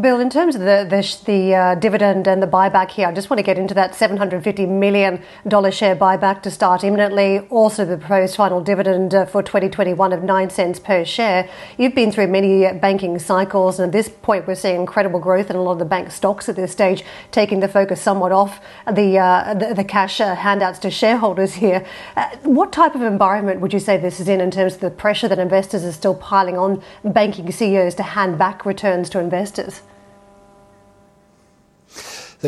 Bill, 0.00 0.18
in 0.18 0.30
terms 0.30 0.56
of 0.56 0.62
the 0.62 0.84
the, 0.90 1.18
the 1.26 1.54
uh, 1.54 1.74
dividend 1.76 2.26
and 2.26 2.42
the 2.42 2.46
buyback 2.46 2.90
here, 2.90 3.06
I 3.06 3.12
just 3.12 3.30
want 3.30 3.38
to 3.38 3.44
get 3.44 3.56
into 3.56 3.72
that 3.74 3.92
$750 3.92 4.68
million 4.68 5.22
share 5.70 5.94
buyback 5.94 6.42
to 6.42 6.50
start 6.50 6.82
imminently. 6.82 7.38
Also, 7.50 7.84
the 7.84 7.96
proposed 7.96 8.34
final 8.34 8.60
dividend 8.60 9.14
uh, 9.14 9.26
for 9.26 9.44
2021 9.44 10.12
of 10.12 10.24
9 10.24 10.50
cents 10.50 10.80
per 10.80 11.04
share. 11.04 11.48
You've 11.78 11.94
been 11.94 12.10
through 12.10 12.26
many 12.26 12.70
banking 12.80 13.16
cycles, 13.20 13.78
and 13.78 13.86
at 13.86 13.92
this 13.92 14.08
point, 14.08 14.48
we're 14.48 14.56
seeing 14.56 14.74
incredible 14.74 15.20
growth 15.20 15.50
in 15.50 15.56
a 15.56 15.62
lot 15.62 15.74
of 15.74 15.78
the 15.78 15.84
bank 15.84 16.10
stocks 16.10 16.48
at 16.48 16.56
this 16.56 16.72
stage, 16.72 17.04
taking 17.30 17.60
the 17.60 17.68
focus 17.68 18.02
somewhat 18.02 18.32
off 18.32 18.60
the, 18.92 19.18
uh, 19.20 19.54
the, 19.54 19.72
the, 19.72 19.84
cash 19.84 20.20
uh, 20.20 20.34
handouts 20.34 20.80
to 20.80 20.90
shareholders 20.90 21.54
here. 21.54 21.86
Uh, 22.16 22.28
what 22.42 22.72
type 22.72 22.96
of 22.96 23.02
environment 23.02 23.60
would 23.60 23.72
you 23.72 23.78
say 23.78 23.96
this 23.96 24.18
is 24.18 24.26
in, 24.26 24.40
in 24.40 24.50
terms 24.50 24.74
of 24.74 24.80
the 24.80 24.90
pressure 24.90 25.28
that 25.28 25.38
investors 25.38 25.84
are 25.84 25.92
still 25.92 26.16
piling 26.16 26.58
on 26.58 26.82
banking 27.04 27.52
CEOs 27.52 27.94
to 27.94 28.02
hand 28.02 28.36
back 28.36 28.66
returns 28.66 29.08
to 29.08 29.20
investors? 29.20 29.76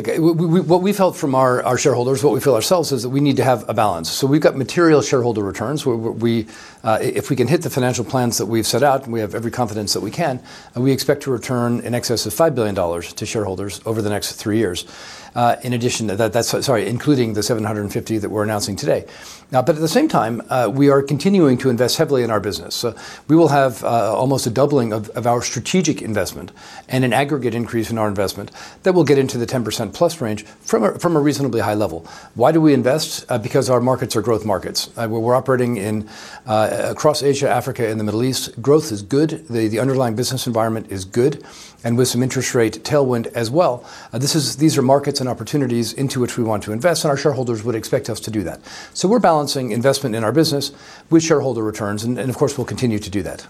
What 0.06 0.82
we 0.82 0.92
felt 0.92 1.16
from 1.16 1.34
our, 1.34 1.76
shareholders, 1.78 2.22
what 2.22 2.32
we 2.32 2.40
feel 2.40 2.54
ourselves, 2.54 2.92
is 2.92 3.02
that 3.02 3.08
we 3.08 3.20
need 3.20 3.36
to 3.36 3.44
have 3.44 3.68
a 3.68 3.74
balance. 3.74 4.10
So 4.10 4.26
we've 4.26 4.40
got 4.40 4.56
material 4.56 5.02
shareholder 5.02 5.42
returns. 5.42 5.84
We, 5.86 6.46
uh, 6.84 6.98
if 7.00 7.30
we 7.30 7.36
can 7.36 7.48
hit 7.48 7.62
the 7.62 7.70
financial 7.70 8.04
plans 8.04 8.38
that 8.38 8.46
we've 8.46 8.66
set 8.66 8.82
out, 8.82 9.04
and 9.04 9.12
we 9.12 9.20
have 9.20 9.34
every 9.34 9.50
confidence 9.50 9.94
that 9.94 10.00
we 10.00 10.10
can, 10.10 10.40
uh, 10.76 10.80
we 10.80 10.92
expect 10.92 11.22
to 11.24 11.30
return 11.30 11.80
in 11.80 11.94
excess 11.94 12.26
of 12.26 12.34
$5 12.34 12.54
billion 12.54 12.74
to 13.02 13.26
shareholders 13.26 13.80
over 13.86 14.02
the 14.02 14.10
next 14.10 14.32
three 14.32 14.58
years. 14.58 14.86
Uh, 15.34 15.56
in 15.62 15.72
addition 15.72 16.06
that's 16.08 16.64
sorry, 16.64 16.88
including 16.88 17.34
the 17.34 17.42
750 17.42 18.18
that 18.18 18.30
we're 18.30 18.42
announcing 18.42 18.74
today. 18.74 19.04
Now, 19.52 19.62
but 19.62 19.76
at 19.76 19.80
the 19.80 19.86
same 19.86 20.08
time, 20.08 20.42
we 20.74 20.88
are 20.90 21.00
continuing 21.00 21.58
to 21.58 21.70
invest 21.70 21.96
heavily 21.96 22.22
in 22.22 22.30
our 22.30 22.40
business. 22.40 22.74
So 22.74 22.96
we 23.28 23.36
will 23.36 23.48
have 23.48 23.84
almost 23.84 24.46
a 24.46 24.50
doubling 24.50 24.92
of, 24.92 25.10
of, 25.10 25.26
our 25.26 25.42
strategic 25.42 26.02
investment 26.02 26.50
and 26.88 27.04
an 27.04 27.12
aggregate 27.12 27.54
increase 27.54 27.90
in 27.90 27.98
our 27.98 28.08
investment 28.08 28.50
that 28.82 28.94
will 28.94 29.04
get 29.04 29.18
into 29.18 29.38
the 29.38 29.46
10% 29.46 29.87
plus 29.88 30.20
range 30.20 30.44
from 30.44 30.84
a, 30.84 30.98
from 30.98 31.16
a 31.16 31.20
reasonably 31.20 31.60
high 31.60 31.74
level. 31.74 32.06
Why 32.34 32.52
do 32.52 32.60
we 32.60 32.74
invest? 32.74 33.24
Uh, 33.28 33.38
because 33.38 33.70
our 33.70 33.80
markets 33.80 34.16
are 34.16 34.22
growth 34.22 34.44
markets. 34.44 34.90
Uh, 34.96 35.06
we're, 35.08 35.38
operating 35.38 35.76
in 35.76 36.08
across 36.46 37.22
Asia, 37.22 37.48
Africa, 37.48 37.86
and 37.86 38.00
the 38.00 38.04
Middle 38.04 38.24
East. 38.24 38.60
Growth 38.60 38.90
is 38.90 39.02
good. 39.02 39.46
The, 39.48 39.78
underlying 39.78 40.16
business 40.16 40.46
environment 40.46 40.90
is 40.90 41.04
good 41.04 41.44
and 41.84 41.96
with 41.96 42.08
some 42.08 42.22
interest 42.22 42.54
rate 42.54 42.82
tailwind 42.84 43.26
as 43.28 43.50
well. 43.50 43.84
Uh, 44.12 44.18
this 44.18 44.34
is, 44.34 44.56
these 44.56 44.76
are 44.76 44.82
markets 44.82 45.20
and 45.20 45.28
opportunities 45.28 45.92
into 45.92 46.20
which 46.20 46.36
we 46.36 46.44
want 46.44 46.62
to 46.64 46.72
invest, 46.72 47.04
and 47.04 47.10
our 47.10 47.16
shareholders 47.16 47.62
would 47.62 47.74
expect 47.74 48.10
us 48.10 48.20
to 48.20 48.30
do 48.30 48.42
that. 48.42 48.60
So 48.94 49.08
we're 49.08 49.20
balancing 49.20 49.70
investment 49.70 50.14
in 50.14 50.24
our 50.24 50.32
business 50.32 50.72
with 51.10 51.22
shareholder 51.22 51.62
returns, 51.62 52.04
and 52.04 52.18
of 52.18 52.36
course, 52.36 52.58
we'll 52.58 52.66
continue 52.66 52.98
to 52.98 53.10
do 53.10 53.22
that. 53.22 53.46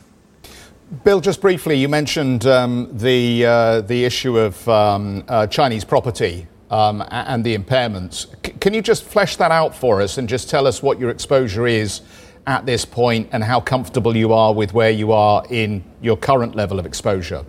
Bill, 1.04 1.20
just 1.20 1.42
briefly, 1.42 1.76
you 1.76 1.86
mentioned 1.86 2.46
um, 2.46 2.88
the, 2.90 3.44
uh, 3.44 3.80
the 3.82 4.06
issue 4.06 4.38
of 4.38 4.66
um, 4.70 5.22
uh, 5.28 5.46
Chinese 5.46 5.84
property 5.84 6.46
um, 6.70 7.04
and 7.10 7.44
the 7.44 7.58
impairments. 7.58 8.26
C- 8.46 8.52
can 8.52 8.72
you 8.72 8.80
just 8.80 9.04
flesh 9.04 9.36
that 9.36 9.50
out 9.50 9.76
for 9.76 10.00
us 10.00 10.16
and 10.16 10.26
just 10.26 10.48
tell 10.48 10.66
us 10.66 10.82
what 10.82 10.98
your 10.98 11.10
exposure 11.10 11.66
is 11.66 12.00
at 12.46 12.64
this 12.64 12.86
point 12.86 13.28
and 13.32 13.44
how 13.44 13.60
comfortable 13.60 14.16
you 14.16 14.32
are 14.32 14.54
with 14.54 14.72
where 14.72 14.90
you 14.90 15.12
are 15.12 15.44
in 15.50 15.84
your 16.00 16.16
current 16.16 16.54
level 16.54 16.78
of 16.78 16.86
exposure? 16.86 17.44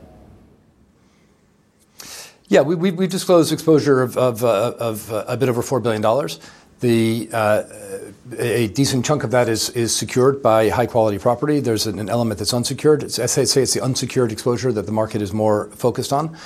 Yeah, 2.50 2.60
we, 2.60 2.76
we, 2.76 2.90
have 2.90 3.10
disclosed 3.10 3.54
exposure 3.54 4.02
of, 4.02 4.18
of, 4.18 4.44
uh, 4.44 4.74
of 4.80 5.14
uh, 5.14 5.24
a 5.30 5.38
bit 5.38 5.48
over 5.48 5.62
$4 5.62 5.82
billion. 5.82 6.02
Uh, 6.84 7.64
a 8.38 8.68
decent 8.70 9.06
chunk 9.06 9.24
of 9.24 9.32
that 9.32 9.50
is, 9.50 9.94
secured 9.94 10.42
by 10.42 10.70
high 10.70 10.86
quality 10.86 11.18
property. 11.18 11.60
There's 11.60 11.88
an, 11.88 12.10
element 12.10 12.38
that's 12.38 12.54
unsecured. 12.54 13.04
It's, 13.04 13.20
I 13.20 13.26
say, 13.26 13.64
it's 13.64 13.74
the 13.74 13.82
unsecured 13.82 14.32
exposure 14.32 14.72
that 14.72 14.86
the 14.86 14.92
market 14.92 15.22
is 15.22 15.34
more 15.34 15.70
focused 15.72 16.14
on. 16.14 16.38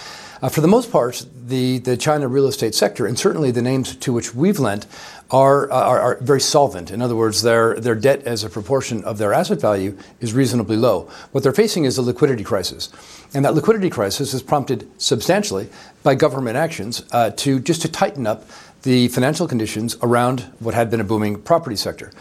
Uh, 0.42 0.50
for 0.50 0.60
the 0.60 0.68
most 0.68 0.92
part, 0.92 1.26
the, 1.48 1.80
China 1.98 2.28
real 2.28 2.48
estate 2.48 2.76
sector, 2.76 3.06
and 3.06 3.18
certainly 3.18 3.52
the 3.52 3.62
names 3.62 3.96
to 3.96 4.12
which 4.12 4.36
we've 4.36 4.60
lent, 4.60 4.86
are, 5.32 5.72
are, 5.72 6.18
very 6.22 6.42
solvent. 6.42 6.92
In 6.92 7.02
other 7.02 7.16
words, 7.16 7.42
their, 7.42 7.80
debt 7.80 8.24
as 8.24 8.44
a 8.44 8.50
proportion 8.50 9.04
of 9.06 9.18
their 9.18 9.34
asset 9.34 9.62
value 9.62 9.98
is 10.20 10.34
reasonably 10.34 10.76
low. 10.76 11.10
What 11.32 11.44
they're 11.44 11.54
facing 11.54 11.86
is 11.86 11.98
a 11.98 12.02
liquidity 12.02 12.44
crisis. 12.44 12.90
And 13.34 13.46
that 13.46 13.56
liquidity 13.56 13.90
crisis 13.90 14.34
is 14.34 14.44
prompted 14.44 14.90
substantially 15.02 15.70
by 16.04 16.16
government 16.16 16.58
actions 16.58 17.04
uh, 17.12 17.32
to 17.38 17.60
just 17.60 17.82
to 17.84 17.88
tighten 17.88 18.28
up 18.28 18.46
the 18.84 19.08
financial 19.10 19.48
conditions 19.48 19.98
around 20.02 20.42
what 20.60 20.74
had 20.74 20.92
been 20.92 21.02
a 21.02 21.04
booming 21.04 21.42
property 21.42 21.76
sector. 21.76 22.12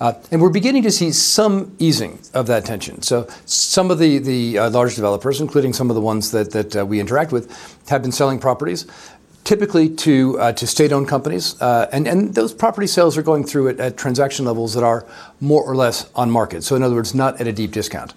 Uh, 0.00 0.14
and 0.30 0.40
we're 0.40 0.48
beginning 0.48 0.82
to 0.82 0.90
see 0.90 1.12
some 1.12 1.74
easing 1.78 2.18
of 2.32 2.46
that 2.46 2.64
tension. 2.64 3.02
So 3.02 3.28
some 3.44 3.90
of 3.90 3.98
the, 3.98 4.18
the 4.18 4.58
uh, 4.58 4.70
large 4.70 4.94
developers, 4.94 5.40
including 5.40 5.74
some 5.74 5.90
of 5.90 5.94
the 5.94 6.00
ones 6.00 6.30
that, 6.30 6.52
that 6.52 6.76
uh, 6.76 6.86
we 6.86 7.00
interact 7.00 7.32
with, 7.32 7.50
have 7.88 8.00
been 8.00 8.12
selling 8.12 8.38
properties 8.38 8.86
typically 9.44 9.88
to 9.88 10.38
uh, 10.38 10.52
to 10.52 10.66
state-owned 10.66 11.08
companies, 11.08 11.60
uh, 11.62 11.88
and 11.92 12.06
and 12.06 12.34
those 12.34 12.52
property 12.52 12.86
sales 12.86 13.16
are 13.16 13.22
going 13.22 13.42
through 13.42 13.68
at, 13.68 13.80
at, 13.80 13.96
transaction 13.96 14.44
levels 14.44 14.74
that 14.74 14.84
are 14.84 15.06
more 15.40 15.64
or 15.64 15.74
less 15.74 16.10
on 16.14 16.30
market. 16.30 16.62
So 16.62 16.76
in 16.76 16.82
other 16.82 16.94
words, 16.94 17.14
not 17.14 17.40
at 17.40 17.46
a 17.46 17.52
deep 17.52 17.72
discount. 17.72 18.12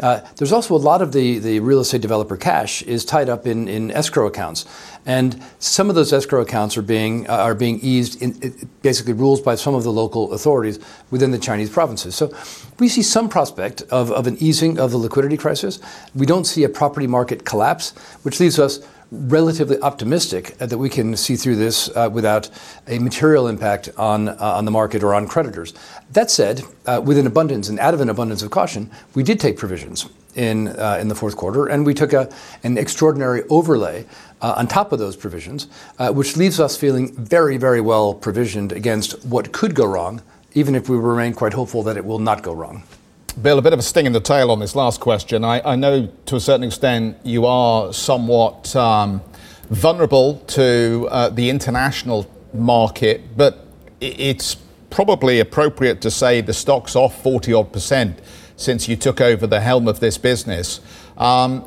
Uh, 0.00 0.20
there's 0.36 0.52
also 0.52 0.74
a 0.74 0.76
lot 0.76 1.02
of 1.02 1.12
the, 1.12 1.38
the 1.38 1.60
real 1.60 1.80
estate 1.80 2.00
developer 2.00 2.36
cash 2.36 2.82
is 2.82 3.04
tied 3.04 3.28
up 3.28 3.46
in, 3.46 3.66
in 3.66 3.90
escrow 3.90 4.26
accounts, 4.26 4.64
and 5.04 5.42
some 5.58 5.88
of 5.88 5.96
those 5.96 6.12
escrow 6.12 6.40
accounts 6.40 6.76
are 6.76 6.82
being 6.82 7.28
uh, 7.28 7.32
are 7.32 7.54
being 7.54 7.80
eased 7.80 8.22
in 8.22 8.68
basically 8.82 9.12
rules 9.12 9.40
by 9.40 9.56
some 9.56 9.74
of 9.74 9.82
the 9.82 9.92
local 9.92 10.32
authorities 10.32 10.78
within 11.10 11.30
the 11.30 11.38
Chinese 11.38 11.70
provinces. 11.70 12.14
So 12.14 12.32
we 12.78 12.88
see 12.88 13.02
some 13.02 13.28
prospect 13.28 13.82
of, 13.90 14.12
of 14.12 14.26
an 14.26 14.36
easing 14.38 14.78
of 14.78 14.90
the 14.90 14.98
liquidity 14.98 15.36
crisis. 15.36 15.80
We 16.14 16.26
don't 16.26 16.44
see 16.44 16.64
a 16.64 16.68
property 16.68 17.06
market 17.06 17.44
collapse, 17.44 17.90
which 18.22 18.38
leaves 18.38 18.58
us 18.58 18.80
relatively 19.10 19.80
optimistic 19.80 20.56
that 20.58 20.76
we 20.76 20.88
can 20.88 21.16
see 21.16 21.36
through 21.36 21.56
this 21.56 21.88
uh, 21.96 22.10
without 22.12 22.50
a 22.86 22.98
material 22.98 23.48
impact 23.48 23.88
on, 23.96 24.28
uh, 24.28 24.36
on 24.40 24.64
the 24.64 24.70
market 24.70 25.02
or 25.02 25.14
on 25.14 25.26
creditors. 25.26 25.74
That 26.12 26.30
said, 26.30 26.62
uh, 26.86 27.00
with 27.04 27.18
an 27.18 27.26
abundance 27.26 27.68
and 27.68 27.78
out 27.78 27.94
of 27.94 28.00
an 28.00 28.10
abundance 28.10 28.42
of 28.42 28.50
caution, 28.50 28.90
we 29.14 29.22
did 29.22 29.40
take 29.40 29.56
provisions 29.56 30.06
in, 30.34 30.68
uh, 30.68 30.98
in 31.00 31.08
the 31.08 31.14
fourth 31.14 31.36
quarter, 31.36 31.66
and 31.66 31.86
we 31.86 31.94
took 31.94 32.12
a, 32.12 32.32
an 32.64 32.76
extraordinary 32.76 33.42
overlay 33.48 34.06
uh, 34.40 34.54
on 34.56 34.66
top 34.66 34.92
of 34.92 34.98
those 34.98 35.16
provisions, 35.16 35.68
uh, 35.98 36.12
which 36.12 36.36
leaves 36.36 36.60
us 36.60 36.76
feeling 36.76 37.14
very, 37.16 37.56
very 37.56 37.80
well 37.80 38.14
provisioned 38.14 38.72
against 38.72 39.24
what 39.24 39.52
could 39.52 39.74
go 39.74 39.86
wrong, 39.86 40.22
even 40.54 40.74
if 40.74 40.88
we 40.88 40.96
remain 40.96 41.32
quite 41.32 41.54
hopeful 41.54 41.82
that 41.82 41.96
it 41.96 42.04
will 42.04 42.18
not 42.18 42.42
go 42.42 42.52
wrong. 42.52 42.82
Bill, 43.42 43.58
a 43.58 43.62
bit 43.62 43.72
of 43.72 43.78
a 43.78 43.82
sting 43.82 44.06
in 44.06 44.12
the 44.12 44.20
tail 44.20 44.50
on 44.50 44.58
this 44.58 44.74
last 44.74 45.00
question. 45.00 45.44
I, 45.44 45.60
I 45.72 45.76
know 45.76 46.08
to 46.26 46.36
a 46.36 46.40
certain 46.40 46.64
extent 46.64 47.18
you 47.22 47.46
are 47.46 47.92
somewhat 47.92 48.74
um, 48.74 49.22
vulnerable 49.70 50.38
to 50.48 51.06
uh, 51.10 51.28
the 51.28 51.50
international 51.50 52.28
market, 52.52 53.36
but 53.36 53.66
it's 54.00 54.56
probably 54.90 55.38
appropriate 55.38 56.00
to 56.00 56.10
say 56.10 56.40
the 56.40 56.54
stock's 56.54 56.96
off 56.96 57.22
40 57.22 57.52
odd 57.52 57.72
percent 57.72 58.18
since 58.56 58.88
you 58.88 58.96
took 58.96 59.20
over 59.20 59.46
the 59.46 59.60
helm 59.60 59.86
of 59.86 60.00
this 60.00 60.18
business. 60.18 60.80
Um, 61.16 61.60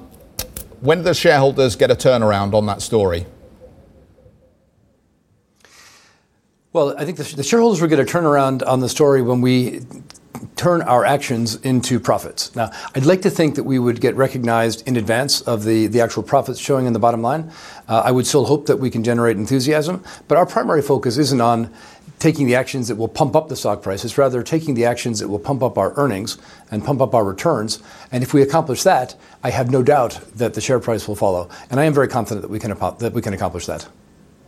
when 0.81 0.97
do 0.97 1.03
the 1.05 1.13
shareholders 1.13 1.75
get 1.77 1.89
a 1.89 1.95
turnaround 1.95 2.53
on 2.53 2.65
that 2.65 2.81
story? 2.81 3.27
Well, 6.73 6.95
I 6.97 7.05
think 7.05 7.17
the, 7.17 7.35
the 7.35 7.43
shareholders 7.43 7.81
will 7.81 7.87
get 7.87 7.99
a 7.99 8.03
turnaround 8.03 8.65
on 8.65 8.79
the 8.79 8.89
story 8.89 9.21
when 9.21 9.41
we 9.41 9.81
turn 10.55 10.81
our 10.81 11.05
actions 11.05 11.55
into 11.57 11.99
profits. 11.99 12.55
Now, 12.55 12.71
I'd 12.95 13.05
like 13.05 13.21
to 13.23 13.29
think 13.29 13.55
that 13.55 13.63
we 13.63 13.79
would 13.79 14.01
get 14.01 14.15
recognized 14.15 14.87
in 14.87 14.95
advance 14.95 15.41
of 15.41 15.63
the, 15.63 15.87
the 15.87 16.01
actual 16.01 16.23
profits 16.23 16.59
showing 16.59 16.85
in 16.85 16.93
the 16.93 16.99
bottom 16.99 17.21
line. 17.21 17.51
Uh, 17.87 18.01
I 18.05 18.11
would 18.11 18.27
still 18.27 18.45
hope 18.45 18.67
that 18.67 18.77
we 18.77 18.89
can 18.89 19.03
generate 19.03 19.37
enthusiasm, 19.37 20.03
but 20.27 20.37
our 20.37 20.45
primary 20.45 20.81
focus 20.81 21.17
isn't 21.17 21.41
on 21.41 21.73
taking 22.19 22.45
the 22.45 22.55
actions 22.55 22.87
that 22.87 22.95
will 22.95 23.07
pump 23.07 23.35
up 23.35 23.49
the 23.49 23.55
stock 23.55 23.81
price. 23.81 24.05
It's 24.05 24.17
rather 24.17 24.43
taking 24.43 24.75
the 24.75 24.85
actions 24.85 25.19
that 25.19 25.27
will 25.27 25.39
pump 25.39 25.63
up 25.63 25.77
our 25.77 25.97
earnings 25.97 26.37
and 26.69 26.85
pump 26.85 27.01
up 27.01 27.15
our 27.15 27.23
returns. 27.23 27.81
And 28.11 28.23
if 28.23 28.31
we 28.31 28.43
accomplish 28.43 28.83
that, 28.83 29.15
I 29.43 29.49
have 29.49 29.71
no 29.71 29.81
doubt 29.81 30.19
that 30.35 30.53
the 30.53 30.61
share 30.61 30.79
price 30.79 31.07
will 31.07 31.15
follow. 31.15 31.49
And 31.71 31.79
I 31.79 31.85
am 31.85 31.93
very 31.93 32.07
confident 32.07 32.43
that 32.43 32.51
we 32.51 32.59
can, 32.59 32.77
that 32.99 33.13
we 33.13 33.23
can 33.23 33.33
accomplish 33.33 33.65
that. 33.65 33.87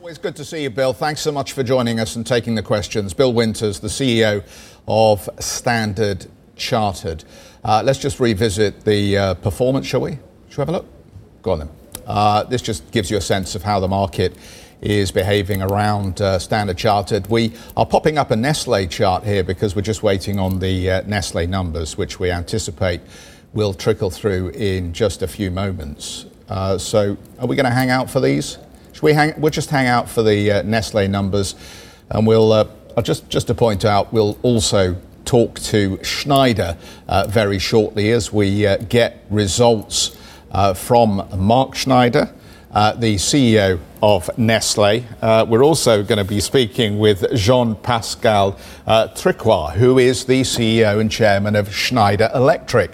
Always 0.04 0.18
good 0.18 0.36
to 0.36 0.44
see 0.44 0.64
you, 0.64 0.70
Bill. 0.70 0.92
Thanks 0.92 1.22
so 1.22 1.32
much 1.32 1.54
for 1.54 1.64
joining 1.64 1.98
us 2.02 2.18
and 2.18 2.28
taking 2.28 2.56
the 2.56 2.62
questions. 2.62 3.14
Bill 3.14 3.32
Winters, 3.32 3.80
the 3.80 3.88
CEO 3.88 4.44
of 4.86 5.30
Standard 5.40 6.26
Chartered. 6.58 7.24
Uh, 7.64 7.82
let's 7.86 8.00
just 8.00 8.20
revisit 8.20 8.84
the 8.84 9.18
uh, 9.18 9.34
performance, 9.36 9.88
shall 9.88 10.02
we? 10.02 10.20
Shall 10.50 10.58
we 10.58 10.58
have 10.58 10.68
a 10.68 10.72
look? 10.74 10.86
Go 11.42 11.52
on 11.52 11.60
then. 11.60 11.70
Uh, 12.06 12.44
this 12.44 12.62
just 12.62 12.92
gives 12.92 13.10
you 13.10 13.16
a 13.16 13.22
sense 13.22 13.56
of 13.56 13.64
how 13.64 13.80
the 13.80 13.88
market 13.88 14.36
is 14.82 15.10
behaving 15.10 15.62
around 15.62 16.20
uh, 16.20 16.38
Standard 16.38 16.78
Chartered. 16.78 17.28
We 17.28 17.54
are 17.78 17.86
popping 17.86 18.18
up 18.18 18.30
a 18.30 18.36
Nestle 18.36 18.88
chart 18.88 19.24
here 19.24 19.46
because 19.46 19.74
we're 19.74 19.84
just 19.84 20.04
waiting 20.04 20.38
on 20.38 20.60
the 20.60 20.92
uh, 20.92 21.02
Nestle 21.04 21.48
numbers, 21.48 21.98
which 21.98 22.20
we 22.20 22.30
anticipate 22.30 23.00
will 23.54 23.74
trickle 23.74 24.10
through 24.10 24.50
in 24.50 24.92
just 24.92 25.22
a 25.22 25.30
few 25.30 25.50
moments. 25.50 26.26
Uh, 26.50 26.78
so, 26.78 27.16
are 27.40 27.48
we 27.48 27.56
going 27.56 27.64
to 27.64 27.72
hang 27.72 27.90
out 27.90 28.10
for 28.10 28.20
these? 28.20 28.58
We 29.04 29.12
hang? 29.12 29.34
We'll 29.36 29.52
just 29.52 29.70
hang 29.70 29.88
out 29.88 30.08
for 30.08 30.24
the 30.24 30.50
uh, 30.50 30.62
Nestle 30.62 31.10
numbers, 31.10 31.56
and 32.10 32.26
we'll. 32.26 32.54
Uh, 32.54 32.68
just 33.02 33.28
just 33.28 33.48
to 33.48 33.54
point 33.54 33.84
out, 33.84 34.14
we'll 34.14 34.40
also 34.44 34.96
talk 35.26 35.60
to 35.60 36.02
Schneider 36.06 36.78
uh, 37.10 37.28
very 37.28 37.60
shortly 37.60 38.12
as 38.12 38.32
we 38.32 38.66
uh, 38.66 38.78
get 38.78 39.26
results 39.30 40.16
uh, 40.54 40.74
from 40.74 41.28
Mark 41.36 41.76
Schneider, 41.76 42.34
uh, 42.72 42.94
the 42.94 43.16
CEO 43.16 43.78
of 44.02 44.30
Nestle. 44.38 45.04
We're 45.22 45.66
also 45.66 46.02
going 46.02 46.20
to 46.20 46.24
be 46.24 46.40
speaking 46.40 46.98
with 46.98 47.30
Jean 47.36 47.76
Pascal 47.76 48.58
uh, 48.88 49.10
Tricoire, 49.10 49.74
who 49.74 49.98
is 49.98 50.24
the 50.24 50.44
CEO 50.44 51.02
and 51.02 51.12
chairman 51.12 51.58
of 51.58 51.76
Schneider 51.76 52.30
Electric. 52.34 52.92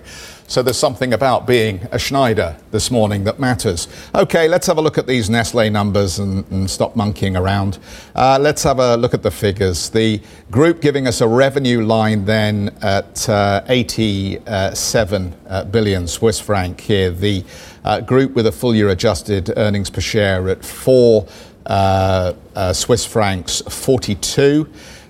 So 0.50 0.63
there's 0.63 0.79
something 0.79 1.13
about 1.13 1.46
being 1.46 1.88
a 1.91 2.00
Schneider 2.00 2.58
this 2.72 2.89
morning 2.89 3.24
that 3.25 3.39
matters. 3.39 3.88
Okay, 4.15 4.48
let's 4.48 4.65
have 4.65 4.79
a 4.79 4.82
look 4.82 4.98
at 4.98 5.06
these 5.06 5.29
Nestle 5.29 5.70
numbers 5.70 6.18
and, 6.18 6.44
and 6.50 6.68
stop 6.68 6.96
monkeying 6.96 7.38
around. 7.38 7.77
Uh, 8.15 8.39
let's 8.41 8.63
have 8.63 8.79
a 8.79 8.98
look 8.98 9.13
at 9.13 9.22
the 9.22 9.29
figures. 9.29 9.91
The 9.91 10.20
group 10.50 10.82
giving 10.82 11.06
us 11.06 11.22
a 11.22 11.27
revenue 11.27 11.86
line 11.86 12.25
then 12.25 12.75
at 12.82 13.29
uh, 13.29 13.62
87 13.68 15.36
uh, 15.48 15.65
billion 15.65 16.08
Swiss 16.08 16.39
franc 16.39 16.82
here. 16.82 17.12
The 17.12 17.46
uh, 17.84 18.01
group 18.01 18.34
with 18.34 18.48
a 18.48 18.51
full 18.51 18.74
year 18.74 18.89
adjusted 18.89 19.53
earnings 19.56 19.91
per 19.91 20.01
share 20.01 20.50
at 20.50 20.65
4 20.65 21.27
uh, 21.68 22.34
uh, 22.56 22.74
Swiss 22.74 23.06
francs 23.06 23.62
42 23.70 24.68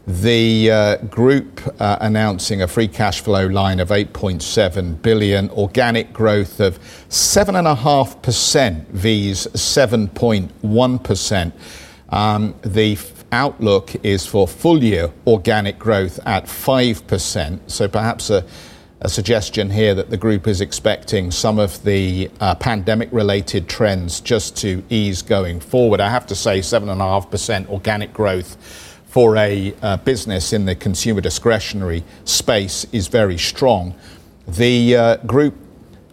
the 0.09 0.71
uh, 0.71 0.97
group 1.05 1.61
uh, 1.79 1.97
announcing 2.01 2.63
a 2.63 2.67
free 2.67 2.87
cash 2.87 3.21
flow 3.21 3.45
line 3.45 3.79
of 3.79 3.89
8.7 3.89 4.99
billion, 5.03 5.51
organic 5.51 6.11
growth 6.13 6.59
of 6.59 6.79
7.5% 7.09 8.87
vs 8.87 9.47
7.1%. 9.53 11.51
Um, 12.09 12.55
the 12.63 12.97
outlook 13.31 13.93
is 14.03 14.25
for 14.25 14.47
full 14.47 14.83
year 14.83 15.11
organic 15.27 15.77
growth 15.77 16.19
at 16.25 16.45
5%. 16.45 17.59
So 17.67 17.87
perhaps 17.87 18.31
a, 18.31 18.43
a 19.01 19.09
suggestion 19.09 19.69
here 19.69 19.93
that 19.93 20.09
the 20.09 20.17
group 20.17 20.47
is 20.47 20.59
expecting 20.59 21.29
some 21.29 21.59
of 21.59 21.83
the 21.83 22.31
uh, 22.39 22.55
pandemic 22.55 23.09
related 23.11 23.69
trends 23.69 24.21
just 24.21 24.57
to 24.57 24.83
ease 24.89 25.21
going 25.21 25.59
forward. 25.59 25.99
I 25.99 26.09
have 26.09 26.25
to 26.25 26.35
say, 26.35 26.61
7.5% 26.61 27.69
organic 27.69 28.11
growth 28.11 28.88
for 29.09 29.35
a 29.37 29.73
uh, 29.81 29.97
business 29.97 30.53
in 30.53 30.65
the 30.65 30.75
consumer 30.75 31.19
discretionary 31.19 32.03
space 32.25 32.85
is 32.91 33.07
very 33.07 33.39
strong. 33.39 33.95
The 34.47 34.95
uh, 34.95 35.17
group, 35.17 35.55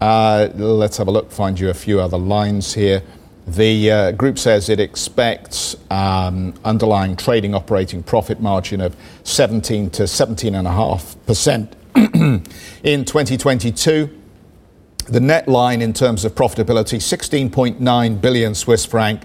uh, 0.01 0.49
let's 0.55 0.97
have 0.97 1.07
a 1.07 1.11
look, 1.11 1.31
find 1.31 1.61
you 1.61 1.69
a 1.69 1.75
few 1.75 2.01
other 2.01 2.17
lines 2.17 2.73
here. 2.73 3.03
The 3.47 3.91
uh, 3.91 4.13
group 4.13 4.39
says 4.39 4.71
it 4.71 4.81
expects 4.81 5.77
um, 5.91 6.55
underlying 6.65 7.17
trading 7.17 7.55
operating 7.55 8.03
profit 8.03 8.41
margin 8.41 8.81
of 8.81 8.97
17 9.25 9.91
to 9.91 10.05
17.5% 10.05 11.73
in 12.83 13.05
2022. 13.05 14.23
The 15.09 15.21
net 15.21 15.47
line 15.47 15.83
in 15.83 15.93
terms 15.93 16.25
of 16.25 16.35
profitability, 16.35 16.97
16.9 16.97 18.21
billion 18.23 18.55
Swiss 18.55 18.87
franc 18.87 19.21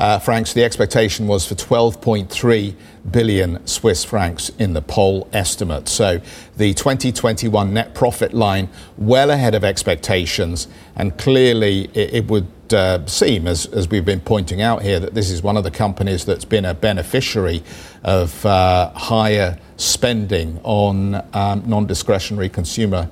uh, 0.00 0.18
francs. 0.18 0.54
The 0.54 0.64
expectation 0.64 1.28
was 1.28 1.46
for 1.46 1.54
12.3 1.54 2.74
billion 3.10 3.64
Swiss 3.66 4.02
francs 4.02 4.48
in 4.58 4.72
the 4.72 4.82
poll 4.82 5.28
estimate. 5.32 5.88
So 5.88 6.20
the 6.56 6.74
2021 6.74 7.72
net 7.72 7.94
profit 7.94 8.32
line 8.32 8.70
well 8.96 9.30
ahead 9.30 9.54
of 9.54 9.62
expectations, 9.62 10.68
and 10.96 11.16
clearly 11.18 11.84
it, 11.94 12.14
it 12.14 12.26
would 12.28 12.48
uh, 12.72 13.04
seem, 13.06 13.46
as, 13.46 13.66
as 13.66 13.88
we've 13.88 14.04
been 14.04 14.20
pointing 14.20 14.62
out 14.62 14.82
here, 14.82 14.98
that 15.00 15.14
this 15.14 15.30
is 15.30 15.42
one 15.42 15.56
of 15.56 15.64
the 15.64 15.70
companies 15.70 16.24
that's 16.24 16.44
been 16.44 16.64
a 16.64 16.74
beneficiary 16.74 17.62
of 18.02 18.44
uh, 18.46 18.90
higher 18.94 19.58
spending 19.76 20.58
on 20.62 21.16
um, 21.34 21.62
non 21.66 21.86
discretionary 21.86 22.48
consumer 22.48 23.10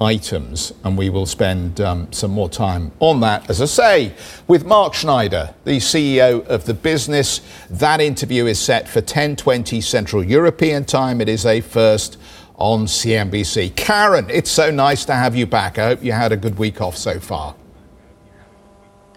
items, 0.00 0.72
and 0.82 0.96
we 0.96 1.10
will 1.10 1.26
spend 1.26 1.80
um, 1.80 2.10
some 2.12 2.30
more 2.30 2.48
time 2.48 2.90
on 3.00 3.20
that, 3.20 3.48
as 3.50 3.60
I 3.60 3.66
say, 3.66 4.14
with 4.48 4.64
Mark 4.64 4.94
Schneider, 4.94 5.54
the 5.64 5.76
CEO 5.76 6.44
of 6.46 6.64
the 6.64 6.74
business. 6.74 7.40
That 7.68 8.00
interview 8.00 8.46
is 8.46 8.58
set 8.58 8.88
for 8.88 9.00
10:20 9.02 9.82
Central 9.82 10.24
European 10.24 10.84
Time. 10.84 11.20
It 11.20 11.28
is 11.28 11.44
a 11.44 11.60
first 11.60 12.16
on 12.56 12.86
CNBC. 12.86 13.74
Karen, 13.76 14.28
it's 14.30 14.50
so 14.50 14.70
nice 14.70 15.04
to 15.06 15.14
have 15.14 15.34
you 15.34 15.46
back. 15.46 15.78
I 15.78 15.88
hope 15.88 16.02
you 16.02 16.12
had 16.12 16.32
a 16.32 16.36
good 16.36 16.58
week 16.58 16.80
off 16.80 16.96
so 16.96 17.18
far. 17.18 17.54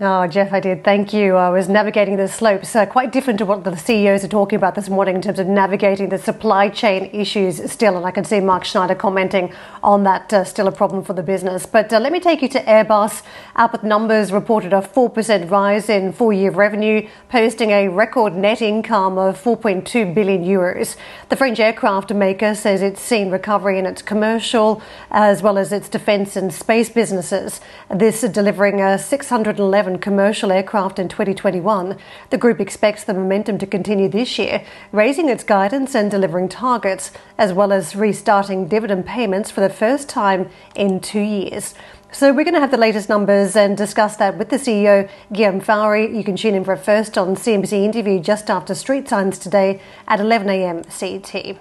Oh, 0.02 0.26
Geoff, 0.26 0.52
I 0.52 0.60
did. 0.60 0.84
Thank 0.84 1.14
you. 1.14 1.36
I 1.36 1.52
was 1.52 1.70
navigating 1.70 2.18
the 2.18 2.28
slopes, 2.28 2.76
uh, 2.76 2.88
quite 2.88 3.12
different 3.12 3.38
to 3.38 3.46
what 3.46 3.64
the 3.64 3.78
CEOs 3.78 4.24
are 4.24 4.28
talking 4.28 4.58
about 4.58 4.74
this 4.74 4.90
morning 4.90 5.14
in 5.14 5.22
terms 5.22 5.38
of 5.38 5.46
navigating 5.46 6.10
the 6.10 6.18
supply 6.18 6.68
chain 6.68 7.12
issues 7.14 7.72
still. 7.72 7.96
And 7.96 8.04
I 8.04 8.10
can 8.10 8.24
see 8.24 8.40
Mark 8.40 8.66
Schneider 8.66 8.96
commenting 8.96 9.54
on 9.84 10.02
that, 10.06 10.34
uh, 10.34 10.46
still 10.46 10.68
a 10.68 10.72
problem 10.72 11.04
for 11.04 11.14
the 11.14 11.22
business. 11.22 11.68
But 11.68 11.94
uh, 11.94 12.00
let 12.00 12.12
me 12.12 12.20
take 12.20 12.42
you 12.42 12.50
to 12.50 12.64
Airbus. 12.64 13.22
Output 13.56 13.84
numbers 13.84 14.32
reported 14.32 14.74
a 14.74 14.82
4% 14.82 15.52
rise 15.52 15.90
in 15.90 16.12
full 16.12 16.34
year 16.34 16.50
revenue, 16.50 17.08
posting 17.30 17.70
a 17.70 17.88
record 17.88 18.36
net 18.36 18.64
income 18.64 19.20
of 19.20 19.40
4.2 19.40 20.12
billion 20.12 20.44
euros. 20.44 20.96
The 21.30 21.36
French 21.36 21.60
aircraft 21.60 22.12
maker 22.12 22.56
says 22.56 22.82
it's 22.82 23.00
seen 23.00 23.30
recovery 23.30 23.78
in 23.78 23.86
its 23.86 24.02
commercial 24.02 24.82
as 25.12 25.44
well 25.44 25.60
as 25.60 25.72
its 25.72 25.88
defence 25.88 26.36
and 26.36 26.52
space 26.52 26.90
businesses. 26.90 27.62
This 27.94 28.22
delivering 28.22 28.82
a 28.82 28.98
611 28.98 29.83
commercial 30.00 30.52
aircraft 30.52 31.00
in 31.00 31.08
2021. 31.08 31.98
The 32.30 32.38
group 32.38 32.60
expects 32.60 33.04
the 33.04 33.14
momentum 33.14 33.58
to 33.60 33.68
continue 33.68 34.10
this 34.10 34.40
year, 34.40 34.64
raising 34.92 35.30
its 35.30 35.44
guidance 35.44 35.96
and 35.96 36.10
delivering 36.10 36.50
targets, 36.50 37.12
as 37.38 37.54
well 37.54 37.72
as 37.72 37.96
restarting 37.96 38.68
dividend 38.68 39.06
payments 39.06 39.52
for 39.52 39.62
the 39.62 39.70
first 39.70 40.10
time 40.10 40.50
in 40.76 41.00
two 41.00 41.20
years. 41.20 41.74
So 42.12 42.32
we're 42.32 42.44
going 42.44 42.54
to 42.54 42.60
have 42.60 42.72
the 42.72 42.78
latest 42.78 43.10
numbers 43.10 43.56
and 43.56 43.76
discuss 43.76 44.18
that 44.18 44.38
with 44.38 44.50
the 44.50 44.58
CEO, 44.58 45.10
Guillaume 45.32 45.62
Faury. 45.62 46.16
You 46.16 46.24
can 46.24 46.36
tune 46.36 46.54
in 46.54 46.64
for 46.64 46.74
a 46.74 46.78
first 46.78 47.18
on 47.18 47.36
CNBC 47.36 47.74
interview 47.74 48.20
just 48.20 48.50
after 48.50 48.76
Street 48.76 49.10
Signs 49.10 49.40
today 49.40 49.82
at 50.08 50.20
11am 50.20 50.84
CT. 51.00 51.58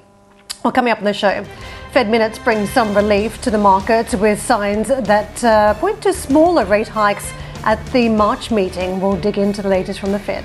Well, 0.62 0.72
coming 0.72 0.92
up 0.92 0.98
on 0.98 1.04
the 1.04 1.12
show, 1.12 1.44
Fed 1.92 2.08
minutes 2.08 2.38
bring 2.38 2.66
some 2.66 2.94
relief 2.94 3.40
to 3.42 3.50
the 3.50 3.58
markets 3.58 4.14
with 4.14 4.40
signs 4.40 4.88
that 4.88 5.42
uh, 5.42 5.74
point 5.74 6.00
to 6.02 6.12
smaller 6.12 6.64
rate 6.64 6.86
hikes 6.86 7.32
at 7.64 7.84
the 7.92 8.08
March 8.08 8.50
meeting. 8.50 9.00
We'll 9.00 9.16
dig 9.16 9.38
into 9.38 9.62
the 9.62 9.68
latest 9.68 10.00
from 10.00 10.12
the 10.12 10.18
Fed. 10.18 10.44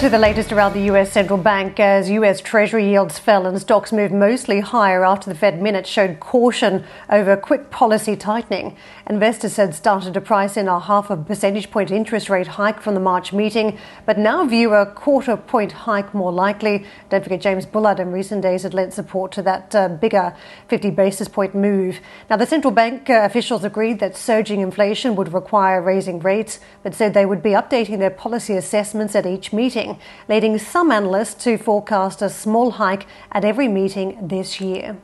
To 0.00 0.10
the 0.10 0.18
latest 0.18 0.52
around 0.52 0.74
the 0.74 0.92
US 0.92 1.10
central 1.10 1.38
bank 1.38 1.80
as 1.80 2.10
US 2.10 2.42
Treasury 2.42 2.90
yields 2.90 3.18
fell 3.18 3.46
and 3.46 3.58
stocks 3.58 3.92
moved 3.92 4.12
mostly 4.12 4.60
higher 4.60 5.02
after 5.02 5.30
the 5.30 5.34
Fed 5.34 5.62
minutes 5.62 5.88
showed 5.88 6.20
caution 6.20 6.84
over 7.08 7.34
quick 7.34 7.70
policy 7.70 8.14
tightening. 8.14 8.76
Investors 9.08 9.56
had 9.56 9.74
started 9.74 10.12
to 10.12 10.20
price 10.20 10.58
in 10.58 10.68
a 10.68 10.78
half 10.78 11.08
a 11.08 11.16
percentage 11.16 11.70
point 11.70 11.90
interest 11.90 12.28
rate 12.28 12.46
hike 12.46 12.82
from 12.82 12.92
the 12.92 13.00
March 13.00 13.32
meeting, 13.32 13.78
but 14.04 14.18
now 14.18 14.44
view 14.44 14.74
a 14.74 14.84
quarter 14.84 15.34
point 15.34 15.72
hike 15.72 16.12
more 16.12 16.30
likely. 16.30 16.84
Don't 17.08 17.24
forget 17.24 17.40
James 17.40 17.64
Bullard 17.64 17.98
in 17.98 18.12
recent 18.12 18.42
days 18.42 18.64
had 18.64 18.74
lent 18.74 18.92
support 18.92 19.32
to 19.32 19.42
that 19.42 19.74
uh, 19.74 19.88
bigger 19.88 20.36
50 20.68 20.90
basis 20.90 21.26
point 21.26 21.54
move. 21.54 22.00
Now 22.28 22.36
the 22.36 22.46
central 22.46 22.70
bank 22.70 23.08
uh, 23.08 23.22
officials 23.24 23.64
agreed 23.64 24.00
that 24.00 24.14
surging 24.14 24.60
inflation 24.60 25.16
would 25.16 25.32
require 25.32 25.80
raising 25.80 26.20
rates, 26.20 26.60
but 26.82 26.94
said 26.94 27.14
they 27.14 27.24
would 27.24 27.42
be 27.42 27.52
updating 27.52 27.98
their 27.98 28.10
policy 28.10 28.56
assessments 28.58 29.16
at 29.16 29.24
each 29.24 29.54
meeting. 29.54 29.85
Leading 30.28 30.58
some 30.58 30.90
analysts 30.90 31.44
to 31.44 31.58
forecast 31.58 32.22
a 32.22 32.30
small 32.30 32.72
hike 32.72 33.06
at 33.32 33.44
every 33.44 33.68
meeting 33.68 34.18
this 34.28 34.60
year. 34.60 34.96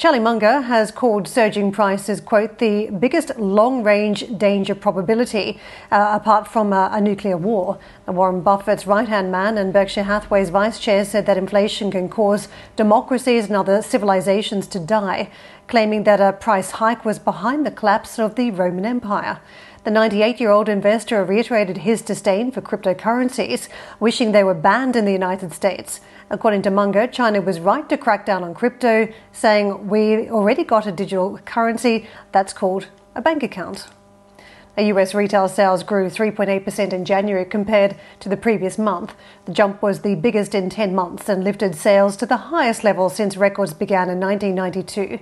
Charlie 0.00 0.18
Munger 0.18 0.62
has 0.62 0.90
called 0.90 1.28
surging 1.28 1.70
prices, 1.72 2.22
quote, 2.22 2.56
the 2.56 2.88
biggest 2.88 3.38
long 3.38 3.82
range 3.82 4.24
danger 4.38 4.74
probability, 4.74 5.60
uh, 5.92 6.18
apart 6.18 6.48
from 6.48 6.72
uh, 6.72 6.88
a 6.90 7.02
nuclear 7.02 7.36
war. 7.36 7.78
Warren 8.06 8.40
Buffett's 8.40 8.86
right 8.86 9.06
hand 9.06 9.30
man 9.30 9.58
and 9.58 9.74
Berkshire 9.74 10.04
Hathaway's 10.04 10.48
vice 10.48 10.78
chair 10.80 11.04
said 11.04 11.26
that 11.26 11.36
inflation 11.36 11.90
can 11.90 12.08
cause 12.08 12.48
democracies 12.76 13.48
and 13.48 13.56
other 13.56 13.82
civilizations 13.82 14.66
to 14.68 14.80
die, 14.80 15.28
claiming 15.66 16.04
that 16.04 16.18
a 16.18 16.32
price 16.32 16.70
hike 16.70 17.04
was 17.04 17.18
behind 17.18 17.66
the 17.66 17.70
collapse 17.70 18.18
of 18.18 18.36
the 18.36 18.50
Roman 18.50 18.86
Empire. 18.86 19.38
The 19.82 19.90
98 19.90 20.40
year 20.40 20.50
old 20.50 20.68
investor 20.68 21.24
reiterated 21.24 21.78
his 21.78 22.02
disdain 22.02 22.50
for 22.50 22.60
cryptocurrencies, 22.60 23.70
wishing 23.98 24.32
they 24.32 24.44
were 24.44 24.52
banned 24.52 24.94
in 24.94 25.06
the 25.06 25.12
United 25.12 25.54
States. 25.54 26.00
According 26.28 26.60
to 26.62 26.70
Munger, 26.70 27.06
China 27.06 27.40
was 27.40 27.60
right 27.60 27.88
to 27.88 27.96
crack 27.96 28.26
down 28.26 28.44
on 28.44 28.52
crypto, 28.52 29.08
saying, 29.32 29.88
We 29.88 30.28
already 30.28 30.64
got 30.64 30.86
a 30.86 30.92
digital 30.92 31.38
currency 31.46 32.06
that's 32.30 32.52
called 32.52 32.88
a 33.14 33.22
bank 33.22 33.42
account. 33.42 33.88
A 34.76 34.82
US 34.92 35.14
retail 35.14 35.48
sales 35.48 35.82
grew 35.82 36.10
3.8% 36.10 36.92
in 36.92 37.06
January 37.06 37.46
compared 37.46 37.96
to 38.20 38.28
the 38.28 38.36
previous 38.36 38.76
month. 38.76 39.14
The 39.46 39.52
jump 39.52 39.82
was 39.82 40.02
the 40.02 40.14
biggest 40.14 40.54
in 40.54 40.68
10 40.68 40.94
months 40.94 41.26
and 41.26 41.42
lifted 41.42 41.74
sales 41.74 42.18
to 42.18 42.26
the 42.26 42.36
highest 42.36 42.84
level 42.84 43.08
since 43.08 43.36
records 43.36 43.72
began 43.72 44.10
in 44.10 44.20
1992. 44.20 45.20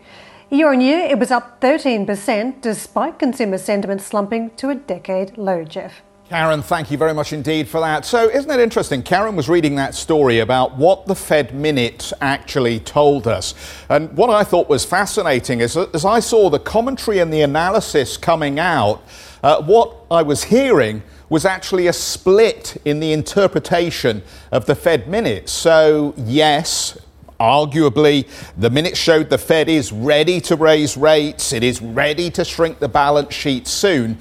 Year 0.50 0.72
on 0.72 0.80
year, 0.80 1.00
it 1.00 1.18
was 1.18 1.30
up 1.30 1.60
13%, 1.60 2.62
despite 2.62 3.18
consumer 3.18 3.58
sentiment 3.58 4.00
slumping 4.00 4.48
to 4.56 4.70
a 4.70 4.74
decade 4.74 5.36
low, 5.36 5.62
Geoff. 5.62 6.00
Karen, 6.30 6.62
thank 6.62 6.90
you 6.90 6.96
very 6.96 7.12
much 7.12 7.34
indeed 7.34 7.68
for 7.68 7.80
that. 7.80 8.06
So, 8.06 8.30
isn't 8.30 8.50
it 8.50 8.58
interesting? 8.58 9.02
Karen 9.02 9.36
was 9.36 9.50
reading 9.50 9.74
that 9.74 9.94
story 9.94 10.38
about 10.38 10.74
what 10.78 11.04
the 11.04 11.14
Fed 11.14 11.54
minute 11.54 12.14
actually 12.22 12.80
told 12.80 13.26
us. 13.26 13.52
And 13.90 14.10
what 14.16 14.30
I 14.30 14.42
thought 14.42 14.70
was 14.70 14.86
fascinating 14.86 15.60
is 15.60 15.76
as 15.76 16.06
I 16.06 16.20
saw 16.20 16.48
the 16.48 16.58
commentary 16.58 17.18
and 17.18 17.30
the 17.30 17.42
analysis 17.42 18.16
coming 18.16 18.58
out, 18.58 19.02
uh, 19.42 19.62
what 19.62 19.96
I 20.10 20.22
was 20.22 20.44
hearing 20.44 21.02
was 21.28 21.44
actually 21.44 21.88
a 21.88 21.92
split 21.92 22.78
in 22.86 23.00
the 23.00 23.12
interpretation 23.12 24.22
of 24.50 24.64
the 24.64 24.74
Fed 24.74 25.08
minutes. 25.08 25.52
So, 25.52 26.14
yes, 26.16 26.98
Arguably, 27.40 28.26
the 28.56 28.68
minutes 28.68 28.98
showed 28.98 29.30
the 29.30 29.38
Fed 29.38 29.68
is 29.68 29.92
ready 29.92 30.40
to 30.42 30.56
raise 30.56 30.96
rates, 30.96 31.52
it 31.52 31.62
is 31.62 31.80
ready 31.80 32.30
to 32.30 32.44
shrink 32.44 32.80
the 32.80 32.88
balance 32.88 33.32
sheet 33.32 33.68
soon. 33.68 34.18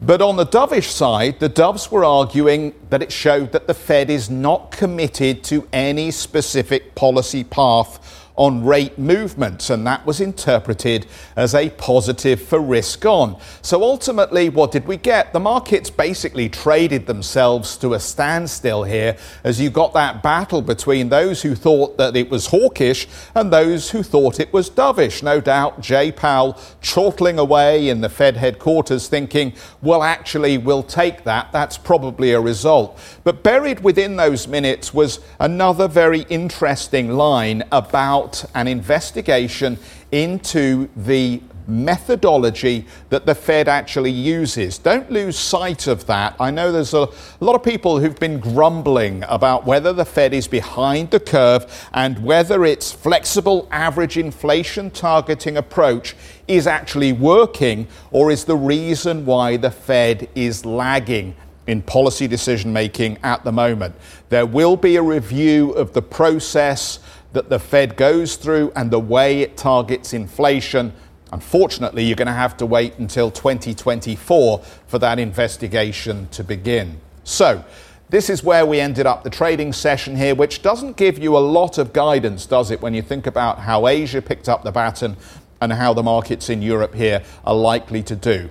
But 0.00 0.20
on 0.20 0.36
the 0.36 0.46
dovish 0.46 0.90
side, 0.90 1.40
the 1.40 1.48
doves 1.48 1.90
were 1.90 2.04
arguing 2.04 2.74
that 2.90 3.02
it 3.02 3.12
showed 3.12 3.52
that 3.52 3.66
the 3.66 3.74
Fed 3.74 4.10
is 4.10 4.28
not 4.28 4.70
committed 4.70 5.44
to 5.44 5.68
any 5.72 6.10
specific 6.10 6.94
policy 6.94 7.44
path 7.44 8.23
on 8.36 8.64
rate 8.64 8.98
movements, 8.98 9.70
and 9.70 9.86
that 9.86 10.04
was 10.04 10.20
interpreted 10.20 11.06
as 11.36 11.54
a 11.54 11.70
positive 11.70 12.40
for 12.42 12.60
risk 12.60 13.06
on. 13.06 13.38
So 13.62 13.82
ultimately, 13.82 14.48
what 14.48 14.72
did 14.72 14.86
we 14.86 14.96
get? 14.96 15.32
The 15.32 15.40
markets 15.40 15.88
basically 15.88 16.48
traded 16.48 17.06
themselves 17.06 17.76
to 17.78 17.94
a 17.94 18.00
standstill 18.00 18.82
here 18.82 19.16
as 19.44 19.60
you 19.60 19.70
got 19.70 19.92
that 19.94 20.22
battle 20.22 20.62
between 20.62 21.10
those 21.10 21.42
who 21.42 21.54
thought 21.54 21.96
that 21.98 22.16
it 22.16 22.28
was 22.28 22.46
hawkish 22.46 23.06
and 23.36 23.52
those 23.52 23.90
who 23.90 24.02
thought 24.02 24.40
it 24.40 24.52
was 24.52 24.68
dovish. 24.68 25.22
No 25.22 25.40
doubt 25.40 25.80
Jay 25.80 26.10
Powell 26.10 26.58
chortling 26.82 27.38
away 27.38 27.88
in 27.88 28.00
the 28.00 28.08
Fed 28.08 28.36
headquarters 28.36 29.06
thinking, 29.06 29.52
well, 29.80 30.02
actually, 30.02 30.58
we'll 30.58 30.82
take 30.82 31.22
that. 31.24 31.52
That's 31.52 31.78
probably 31.78 32.32
a 32.32 32.40
result. 32.40 32.98
But 33.22 33.44
buried 33.44 33.80
within 33.80 34.16
those 34.16 34.48
minutes 34.48 34.92
was 34.92 35.20
another 35.38 35.86
very 35.86 36.22
interesting 36.22 37.10
line 37.10 37.62
about 37.70 38.23
out 38.24 38.44
an 38.54 38.66
investigation 38.66 39.78
into 40.10 40.88
the 40.96 41.40
methodology 41.66 42.86
that 43.08 43.24
the 43.24 43.34
Fed 43.34 43.68
actually 43.68 44.10
uses. 44.10 44.76
Don't 44.76 45.10
lose 45.10 45.38
sight 45.38 45.86
of 45.86 46.06
that. 46.06 46.36
I 46.38 46.50
know 46.50 46.70
there's 46.70 46.92
a, 46.92 47.08
lot 47.40 47.54
of 47.54 47.62
people 47.62 47.98
who've 47.98 48.18
been 48.18 48.38
grumbling 48.38 49.24
about 49.28 49.64
whether 49.64 49.92
the 49.92 50.04
Fed 50.04 50.34
is 50.34 50.46
behind 50.46 51.10
the 51.10 51.20
curve 51.20 51.88
and 51.94 52.22
whether 52.22 52.64
its 52.66 52.92
flexible 52.92 53.66
average 53.70 54.18
inflation 54.18 54.90
targeting 54.90 55.56
approach 55.56 56.14
is 56.48 56.66
actually 56.66 57.12
working 57.12 57.86
or 58.10 58.30
is 58.30 58.44
the 58.44 58.56
reason 58.56 59.24
why 59.24 59.56
the 59.56 59.70
Fed 59.70 60.28
is 60.34 60.66
lagging 60.66 61.34
in 61.66 61.80
policy 61.80 62.28
decision 62.28 62.72
making 62.72 63.18
at 63.22 63.42
the 63.44 63.52
moment. 63.52 63.94
There 64.28 64.46
will 64.46 64.76
be 64.76 64.96
a 64.96 65.02
review 65.02 65.72
of 65.72 65.94
the 65.94 66.02
process 66.02 66.98
that 67.34 67.50
the 67.50 67.58
Fed 67.58 67.96
goes 67.96 68.36
through 68.36 68.72
and 68.74 68.90
the 68.90 68.98
way 68.98 69.42
it 69.42 69.56
targets 69.56 70.12
inflation. 70.12 70.92
Unfortunately, 71.32 72.04
you're 72.04 72.16
going 72.16 72.26
to 72.26 72.32
have 72.32 72.56
to 72.58 72.66
wait 72.66 72.96
until 72.98 73.30
2024 73.30 74.58
for 74.86 74.98
that 74.98 75.18
investigation 75.18 76.28
to 76.28 76.42
begin. 76.42 77.00
So, 77.24 77.64
this 78.08 78.30
is 78.30 78.44
where 78.44 78.64
we 78.64 78.78
ended 78.80 79.06
up 79.06 79.24
the 79.24 79.30
trading 79.30 79.72
session 79.72 80.14
here, 80.14 80.34
which 80.34 80.62
doesn't 80.62 80.96
give 80.96 81.18
you 81.18 81.36
a 81.36 81.40
lot 81.40 81.78
of 81.78 81.92
guidance, 81.92 82.46
does 82.46 82.70
it, 82.70 82.80
when 82.80 82.94
you 82.94 83.02
think 83.02 83.26
about 83.26 83.58
how 83.58 83.88
Asia 83.88 84.22
picked 84.22 84.48
up 84.48 84.62
the 84.62 84.70
baton 84.70 85.16
and 85.60 85.72
how 85.72 85.94
the 85.94 86.02
markets 86.02 86.48
in 86.48 86.62
Europe 86.62 86.94
here 86.94 87.22
are 87.44 87.54
likely 87.54 88.02
to 88.04 88.14
do. 88.14 88.50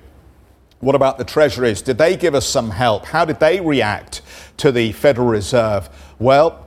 What 0.80 0.96
about 0.96 1.18
the 1.18 1.24
treasuries? 1.24 1.82
Did 1.82 1.98
they 1.98 2.18
give 2.18 2.36
us 2.36 2.46
some 2.46 2.72
help? 2.72 3.06
How 3.06 3.24
did 3.24 3.40
they 3.40 3.62
react 3.62 4.22
to 4.58 4.72
the 4.72 4.92
Federal 4.92 5.28
Reserve? 5.28 5.88
Well, 6.20 6.63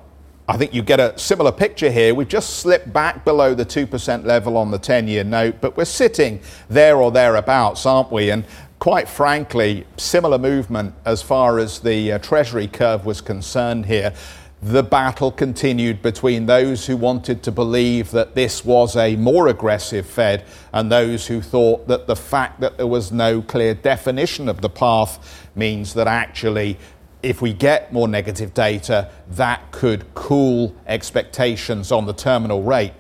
I 0.49 0.57
think 0.57 0.73
you 0.73 0.83
get 0.83 1.01
a 1.01 1.19
similar 1.19 1.51
picture 1.51 1.91
here. 1.91 2.15
We've 2.15 2.29
just 2.29 2.61
slipped 2.61 2.93
back 2.93 3.25
below 3.25 3.53
the 3.53 3.67
2% 3.67 4.25
level 4.25 4.57
on 4.57 4.71
the 4.71 4.79
10 4.79 5.09
year 5.09 5.25
note, 5.25 5.57
but 5.61 5.77
we're 5.77 5.85
sitting 5.85 6.41
there 6.69 6.99
or 6.99 7.11
thereabouts, 7.11 7.85
aren't 7.85 8.13
we? 8.13 8.31
And 8.31 8.45
quite 8.79 9.09
frankly, 9.09 9.87
similar 9.97 10.39
movement 10.39 10.95
as 11.05 11.21
far 11.21 11.59
as 11.59 11.81
the 11.81 12.13
uh, 12.13 12.19
Treasury 12.19 12.69
curve 12.69 13.05
was 13.05 13.21
concerned 13.21 13.87
here. 13.87 14.13
The 14.63 14.85
battle 14.85 15.33
continued 15.33 16.01
between 16.01 16.47
those 16.47 16.87
who 16.87 16.97
wanted 16.97 17.43
to 17.43 17.53
believe 17.53 18.13
that 18.13 18.37
this 18.37 18.65
was 18.65 18.97
a 18.97 19.17
more 19.17 19.49
aggressive 19.49 20.07
Fed 20.07 20.45
and 20.73 20.91
those 20.91 21.27
who 21.27 21.43
thought 21.43 21.89
that 21.89 22.07
the 22.07 22.17
fact 22.17 22.61
that 22.61 22.77
there 22.77 22.87
was 22.87 23.13
no 23.13 23.43
clear 23.43 23.75
definition 23.75 24.49
of 24.49 24.61
the 24.61 24.71
path 24.71 25.49
means 25.55 25.93
that 25.95 26.07
actually 26.07 26.79
if 27.23 27.43
we 27.43 27.53
get 27.53 27.93
more 27.93 28.09
negative 28.09 28.55
data, 28.55 29.11
that 29.31 29.71
could 29.73 30.15
cool 30.15 30.75
expectations 30.87 31.91
on 31.91 32.07
the 32.07 32.13
terminal 32.13 32.63
rate. 32.63 32.93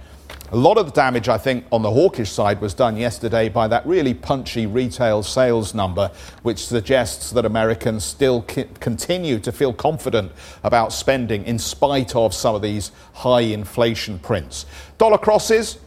A 0.53 0.57
lot 0.57 0.79
of 0.79 0.87
the 0.87 0.93
damage, 0.93 1.29
I 1.29 1.39
think, 1.39 1.65
on 1.73 1.83
the 1.83 1.91
hawkish 1.91 2.31
side 2.31 2.61
was 2.61 2.73
done 2.73 2.97
yesterday 2.97 3.49
by 3.49 3.67
that 3.67 3.85
really 3.85 4.15
punchy 4.15 4.67
retail 4.67 5.25
sales 5.25 5.75
number, 5.75 6.13
which 6.43 6.65
suggests 6.65 7.31
that 7.33 7.45
Americans 7.45 8.05
still 8.05 8.43
continue 8.43 9.41
to 9.41 9.51
feel 9.51 9.73
confident 9.73 10.31
about 10.63 10.93
spending 10.93 11.45
in 11.47 11.59
spite 11.59 12.15
of 12.15 12.33
some 12.33 12.55
of 12.55 12.63
these 12.63 12.93
high 13.15 13.41
inflation 13.41 14.21
prints. 14.21 14.67
Dollar 14.99 15.19
crosses, 15.19 15.79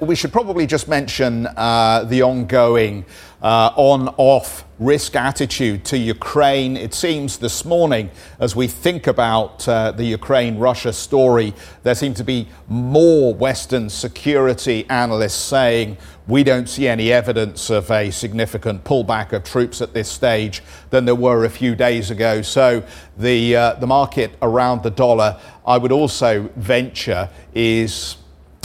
we 0.00 0.14
should 0.14 0.32
probably 0.32 0.66
just 0.66 0.86
mention 0.86 1.46
uh, 1.46 2.04
the 2.04 2.22
ongoing 2.22 3.04
uh, 3.42 3.72
on 3.74 4.08
off 4.16 4.64
risk 4.78 5.16
attitude 5.16 5.84
to 5.84 5.98
Ukraine. 5.98 6.76
It 6.76 6.94
seems 6.94 7.38
this 7.38 7.64
morning, 7.64 8.10
as 8.38 8.54
we 8.54 8.68
think 8.68 9.08
about 9.08 9.66
uh, 9.68 9.90
the 9.90 10.04
Ukraine 10.04 10.56
Russia 10.58 10.92
story, 10.92 11.52
there 11.82 11.96
seem 11.96 12.14
to 12.14 12.22
be 12.22 12.46
more 12.68 13.34
Western 13.34 13.90
security 13.90 14.86
analysts 14.88 15.34
saying 15.34 15.96
we 16.28 16.44
don't 16.44 16.68
see 16.68 16.86
any 16.86 17.12
evidence 17.12 17.68
of 17.68 17.90
a 17.90 18.12
significant 18.12 18.84
pullback 18.84 19.32
of 19.32 19.42
troops 19.42 19.82
at 19.82 19.92
this 19.94 20.08
stage 20.08 20.62
than 20.90 21.04
there 21.06 21.16
were 21.16 21.44
a 21.44 21.50
few 21.50 21.74
days 21.74 22.12
ago. 22.12 22.40
So 22.42 22.84
the, 23.18 23.56
uh, 23.56 23.74
the 23.74 23.88
market 23.88 24.30
around 24.42 24.84
the 24.84 24.90
dollar, 24.90 25.40
I 25.66 25.78
would 25.78 25.90
also 25.90 26.48
venture, 26.54 27.28
is 27.52 28.16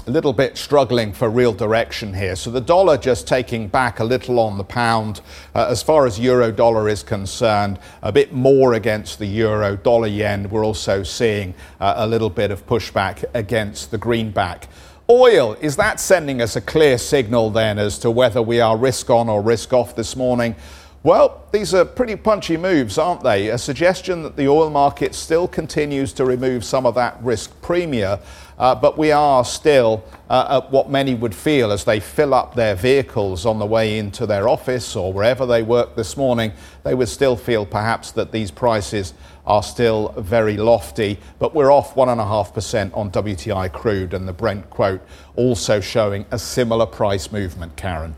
a 0.08 0.12
little 0.12 0.32
bit 0.32 0.58
struggling 0.58 1.12
for 1.12 1.30
real 1.30 1.52
direction 1.52 2.14
here. 2.14 2.36
So 2.38 2.50
the 2.50 2.62
dollar 2.62 2.98
just 2.98 3.28
taking 3.28 3.68
back 3.68 4.00
a 4.00 4.06
little 4.06 4.40
on 4.40 4.58
the 4.58 4.64
pound. 4.64 5.20
Uh, 5.54 5.68
as 5.70 5.84
far 5.84 6.06
as 6.06 6.18
euro 6.18 6.50
dollar 6.50 6.88
is 6.88 7.04
concerned, 7.04 7.78
a 8.02 8.12
bit 8.12 8.32
more 8.32 8.74
against 8.74 9.20
the 9.20 9.26
euro 9.26 9.76
dollar 9.76 10.08
yen. 10.08 10.50
We're 10.50 10.66
also 10.66 11.04
seeing 11.04 11.54
uh, 11.82 11.96
a 11.98 12.08
little 12.08 12.30
bit 12.30 12.52
of 12.52 12.66
pushback 12.66 13.26
against 13.34 13.92
the 13.92 13.98
greenback. 13.98 14.70
Oil, 15.10 15.58
is 15.60 15.76
that 15.76 16.00
sending 16.00 16.42
us 16.42 16.56
a 16.56 16.62
clear 16.62 16.98
signal 16.98 17.50
then 17.50 17.78
as 17.78 18.00
to 18.00 18.10
whether 18.10 18.42
we 18.42 18.62
are 18.62 18.78
risk 18.78 19.10
on 19.10 19.28
or 19.28 19.42
risk 19.42 19.74
off 19.74 19.94
this 19.96 20.16
morning? 20.16 20.56
Well, 21.04 21.44
these 21.52 21.74
are 21.74 21.86
pretty 21.86 22.16
punchy 22.16 22.58
moves, 22.58 22.98
aren't 22.98 23.24
they? 23.24 23.48
A 23.50 23.58
suggestion 23.58 24.24
that 24.24 24.36
the 24.36 24.48
oil 24.48 24.70
market 24.70 25.16
still 25.16 25.48
continues 25.48 26.12
to 26.14 26.26
remove 26.26 26.66
some 26.66 26.86
of 26.86 26.96
that 26.96 27.18
risk 27.22 27.62
premium, 27.62 28.20
uh, 28.58 28.74
but 28.76 28.98
we 28.98 29.12
are 29.12 29.46
still 29.46 30.04
uh, 30.30 30.62
at 30.62 30.72
what 30.72 30.90
many 30.90 31.14
would 31.14 31.36
feel 31.36 31.72
as 31.72 31.84
they 31.86 32.00
fill 32.00 32.34
up 32.34 32.56
their 32.56 32.76
vehicles 32.76 33.46
on 33.46 33.60
the 33.60 33.66
way 33.66 33.98
into 34.00 34.26
their 34.26 34.50
office 34.50 34.96
or 34.96 35.14
wherever 35.14 35.46
they 35.46 35.62
work 35.62 35.96
this 35.96 36.18
morning, 36.18 36.52
they 36.84 36.94
would 36.94 37.10
still 37.10 37.36
feel 37.36 37.66
perhaps 37.66 38.12
that 38.12 38.32
these 38.32 38.52
prices 38.52 39.14
are 39.46 39.64
still 39.64 40.10
very 40.18 40.58
lofty, 40.58 41.18
but 41.40 41.56
we're 41.56 41.72
off 41.72 41.96
1.5% 41.96 42.96
on 42.98 43.12
WTI 43.12 43.72
crude 43.72 44.14
and 44.14 44.28
the 44.28 44.34
Brent 44.34 44.70
quote 44.70 45.02
also 45.36 45.80
showing 45.80 46.26
a 46.32 46.40
similar 46.40 46.86
price 46.86 47.32
movement, 47.32 47.76
Karen. 47.78 48.16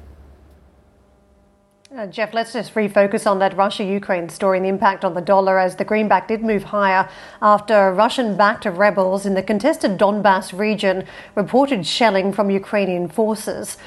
Uh, 2.00 2.08
Geoff, 2.08 2.34
let's 2.34 2.54
just 2.54 2.76
refocus 2.76 3.30
on 3.30 3.40
that 3.40 3.58
Russia 3.58 3.84
Ukraine 3.84 4.30
story 4.30 4.58
and 4.58 4.64
the 4.64 4.70
impact 4.70 5.04
on 5.04 5.16
the 5.16 5.22
dollar 5.22 5.60
as 5.60 5.76
the 5.76 5.84
greenback 5.84 6.30
did 6.30 6.42
move 6.42 6.64
higher 6.64 7.10
after 7.42 7.92
Russian 7.92 8.38
backed 8.38 8.64
rebels 8.64 9.26
in 9.26 9.34
the 9.34 9.44
contested 9.44 9.98
Donbass 9.98 10.58
region 10.58 11.04
reported 11.36 11.86
shelling 11.86 12.32
from 12.32 12.50
Ukrainian 12.50 13.10
forces. 13.10 13.78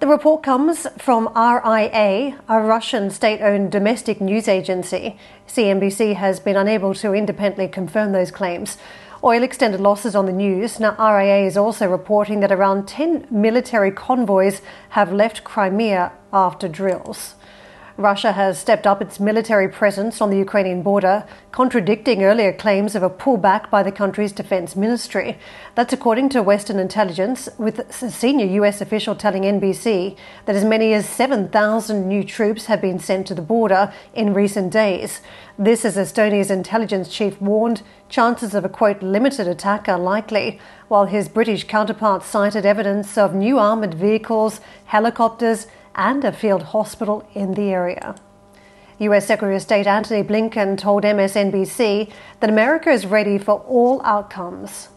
The 0.00 0.08
report 0.08 0.42
comes 0.42 0.88
from 0.98 1.28
RIA, 1.36 2.36
a 2.48 2.60
Russian 2.60 3.08
state 3.08 3.40
owned 3.40 3.70
domestic 3.70 4.20
news 4.20 4.48
agency. 4.48 5.16
CNBC 5.46 6.16
has 6.16 6.40
been 6.40 6.56
unable 6.56 6.92
to 6.94 7.14
independently 7.14 7.68
confirm 7.68 8.10
those 8.10 8.32
claims. 8.32 8.78
Oil 9.22 9.44
extended 9.44 9.78
losses 9.80 10.16
on 10.16 10.26
the 10.26 10.32
news. 10.32 10.80
Now, 10.80 10.96
RIA 10.98 11.46
is 11.46 11.56
also 11.56 11.86
reporting 11.86 12.40
that 12.40 12.50
around 12.50 12.88
10 12.88 13.28
military 13.30 13.92
convoys 13.92 14.60
have 14.88 15.12
left 15.12 15.44
Crimea 15.44 16.10
after 16.32 16.66
drills. 16.66 17.36
Russia 18.00 18.32
has 18.32 18.58
stepped 18.58 18.86
up 18.86 19.02
its 19.02 19.20
military 19.20 19.68
presence 19.68 20.20
on 20.20 20.30
the 20.30 20.38
Ukrainian 20.38 20.82
border, 20.82 21.24
contradicting 21.52 22.24
earlier 22.24 22.52
claims 22.52 22.94
of 22.94 23.02
a 23.02 23.10
pullback 23.10 23.68
by 23.68 23.82
the 23.82 23.92
country's 23.92 24.32
defense 24.32 24.74
ministry. 24.74 25.38
That's 25.74 25.92
according 25.92 26.30
to 26.30 26.42
Western 26.42 26.78
intelligence, 26.78 27.48
with 27.58 27.78
a 27.78 28.10
senior 28.10 28.46
U.S. 28.46 28.80
official 28.80 29.14
telling 29.14 29.42
NBC 29.42 30.16
that 30.46 30.56
as 30.56 30.64
many 30.64 30.94
as 30.94 31.06
7,000 31.06 32.08
new 32.08 32.24
troops 32.24 32.66
have 32.66 32.80
been 32.80 32.98
sent 32.98 33.26
to 33.26 33.34
the 33.34 33.42
border 33.42 33.92
in 34.14 34.32
recent 34.32 34.72
days. 34.72 35.20
This, 35.58 35.84
as 35.84 35.98
Estonia's 35.98 36.50
intelligence 36.50 37.08
chief 37.10 37.38
warned, 37.40 37.82
chances 38.08 38.54
of 38.54 38.64
a 38.64 38.68
quote 38.70 39.02
limited 39.02 39.46
attack 39.46 39.88
are 39.88 39.98
likely, 39.98 40.58
while 40.88 41.04
his 41.04 41.28
British 41.28 41.64
counterpart 41.64 42.22
cited 42.22 42.64
evidence 42.64 43.18
of 43.18 43.34
new 43.34 43.58
armoured 43.58 43.94
vehicles, 43.94 44.60
helicopters, 44.86 45.66
and 45.94 46.24
a 46.24 46.32
field 46.32 46.62
hospital 46.62 47.28
in 47.34 47.54
the 47.54 47.70
area. 47.70 48.14
US 48.98 49.26
Secretary 49.26 49.56
of 49.56 49.62
State 49.62 49.86
Antony 49.86 50.22
Blinken 50.22 50.76
told 50.76 51.04
MSNBC 51.04 52.10
that 52.40 52.50
America 52.50 52.90
is 52.90 53.06
ready 53.06 53.38
for 53.38 53.60
all 53.60 54.02
outcomes. 54.02 54.88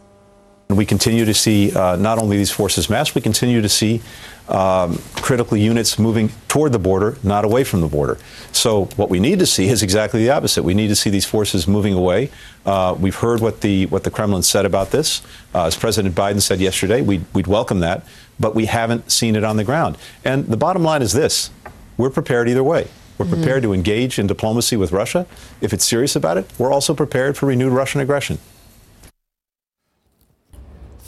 We 0.76 0.86
continue 0.86 1.26
to 1.26 1.34
see 1.34 1.74
uh, 1.76 1.96
not 1.96 2.18
only 2.20 2.38
these 2.38 2.52
forces 2.52 2.90
mass, 2.90 3.16
we 3.16 3.22
continue 3.22 3.62
to 3.62 3.70
see 3.70 4.02
um, 4.50 5.00
critical 5.16 5.56
units 5.56 5.98
moving 5.98 6.30
toward 6.48 6.74
the 6.74 6.80
border, 6.80 7.18
not 7.24 7.46
away 7.46 7.64
from 7.64 7.82
the 7.82 7.88
border. 7.88 8.18
So 8.52 8.86
what 8.98 9.10
we 9.10 9.20
need 9.20 9.40
to 9.40 9.46
see 9.46 9.68
is 9.70 9.82
exactly 9.82 10.24
the 10.24 10.32
opposite. 10.32 10.64
We 10.64 10.74
need 10.74 10.90
to 10.90 10.96
see 10.96 11.10
these 11.10 11.26
forces 11.26 11.68
moving 11.68 11.94
away. 11.94 12.30
Uh, 12.66 12.96
we've 13.00 13.16
heard 13.16 13.40
what 13.40 13.62
the 13.62 13.86
what 13.88 14.04
the 14.04 14.12
Kremlin 14.12 14.44
said 14.44 14.66
about 14.66 14.92
this. 14.92 15.22
Uh, 15.56 15.66
as 15.66 15.78
President 15.78 16.14
Biden 16.14 16.42
said 16.42 16.60
yesterday, 16.60 17.02
we'd, 17.02 17.26
we'd 17.34 17.48
welcome 17.48 17.80
that 17.80 18.06
but 18.40 18.56
we 18.56 18.66
haven't 18.66 19.12
seen 19.12 19.36
it 19.36 19.44
on 19.44 19.58
the 19.58 19.64
ground. 19.64 19.98
And 20.24 20.46
the 20.48 20.58
bottom 20.58 20.84
line 20.84 21.02
is 21.02 21.14
this 21.14 21.50
we're 21.98 22.10
prepared 22.10 22.50
either 22.50 22.64
way. 22.64 22.88
We're 23.18 23.28
prepared 23.28 23.62
mm-hmm. 23.62 23.72
to 23.72 23.74
engage 23.74 24.20
in 24.20 24.28
diplomacy 24.28 24.76
with 24.76 24.92
Russia. 24.92 25.28
If 25.62 25.72
it's 25.72 25.86
serious 25.86 26.16
about 26.16 26.38
it, 26.38 26.52
we're 26.58 26.72
also 26.72 26.96
prepared 26.96 27.38
for 27.38 27.46
renewed 27.46 27.72
Russian 27.72 28.02
aggression. 28.02 28.40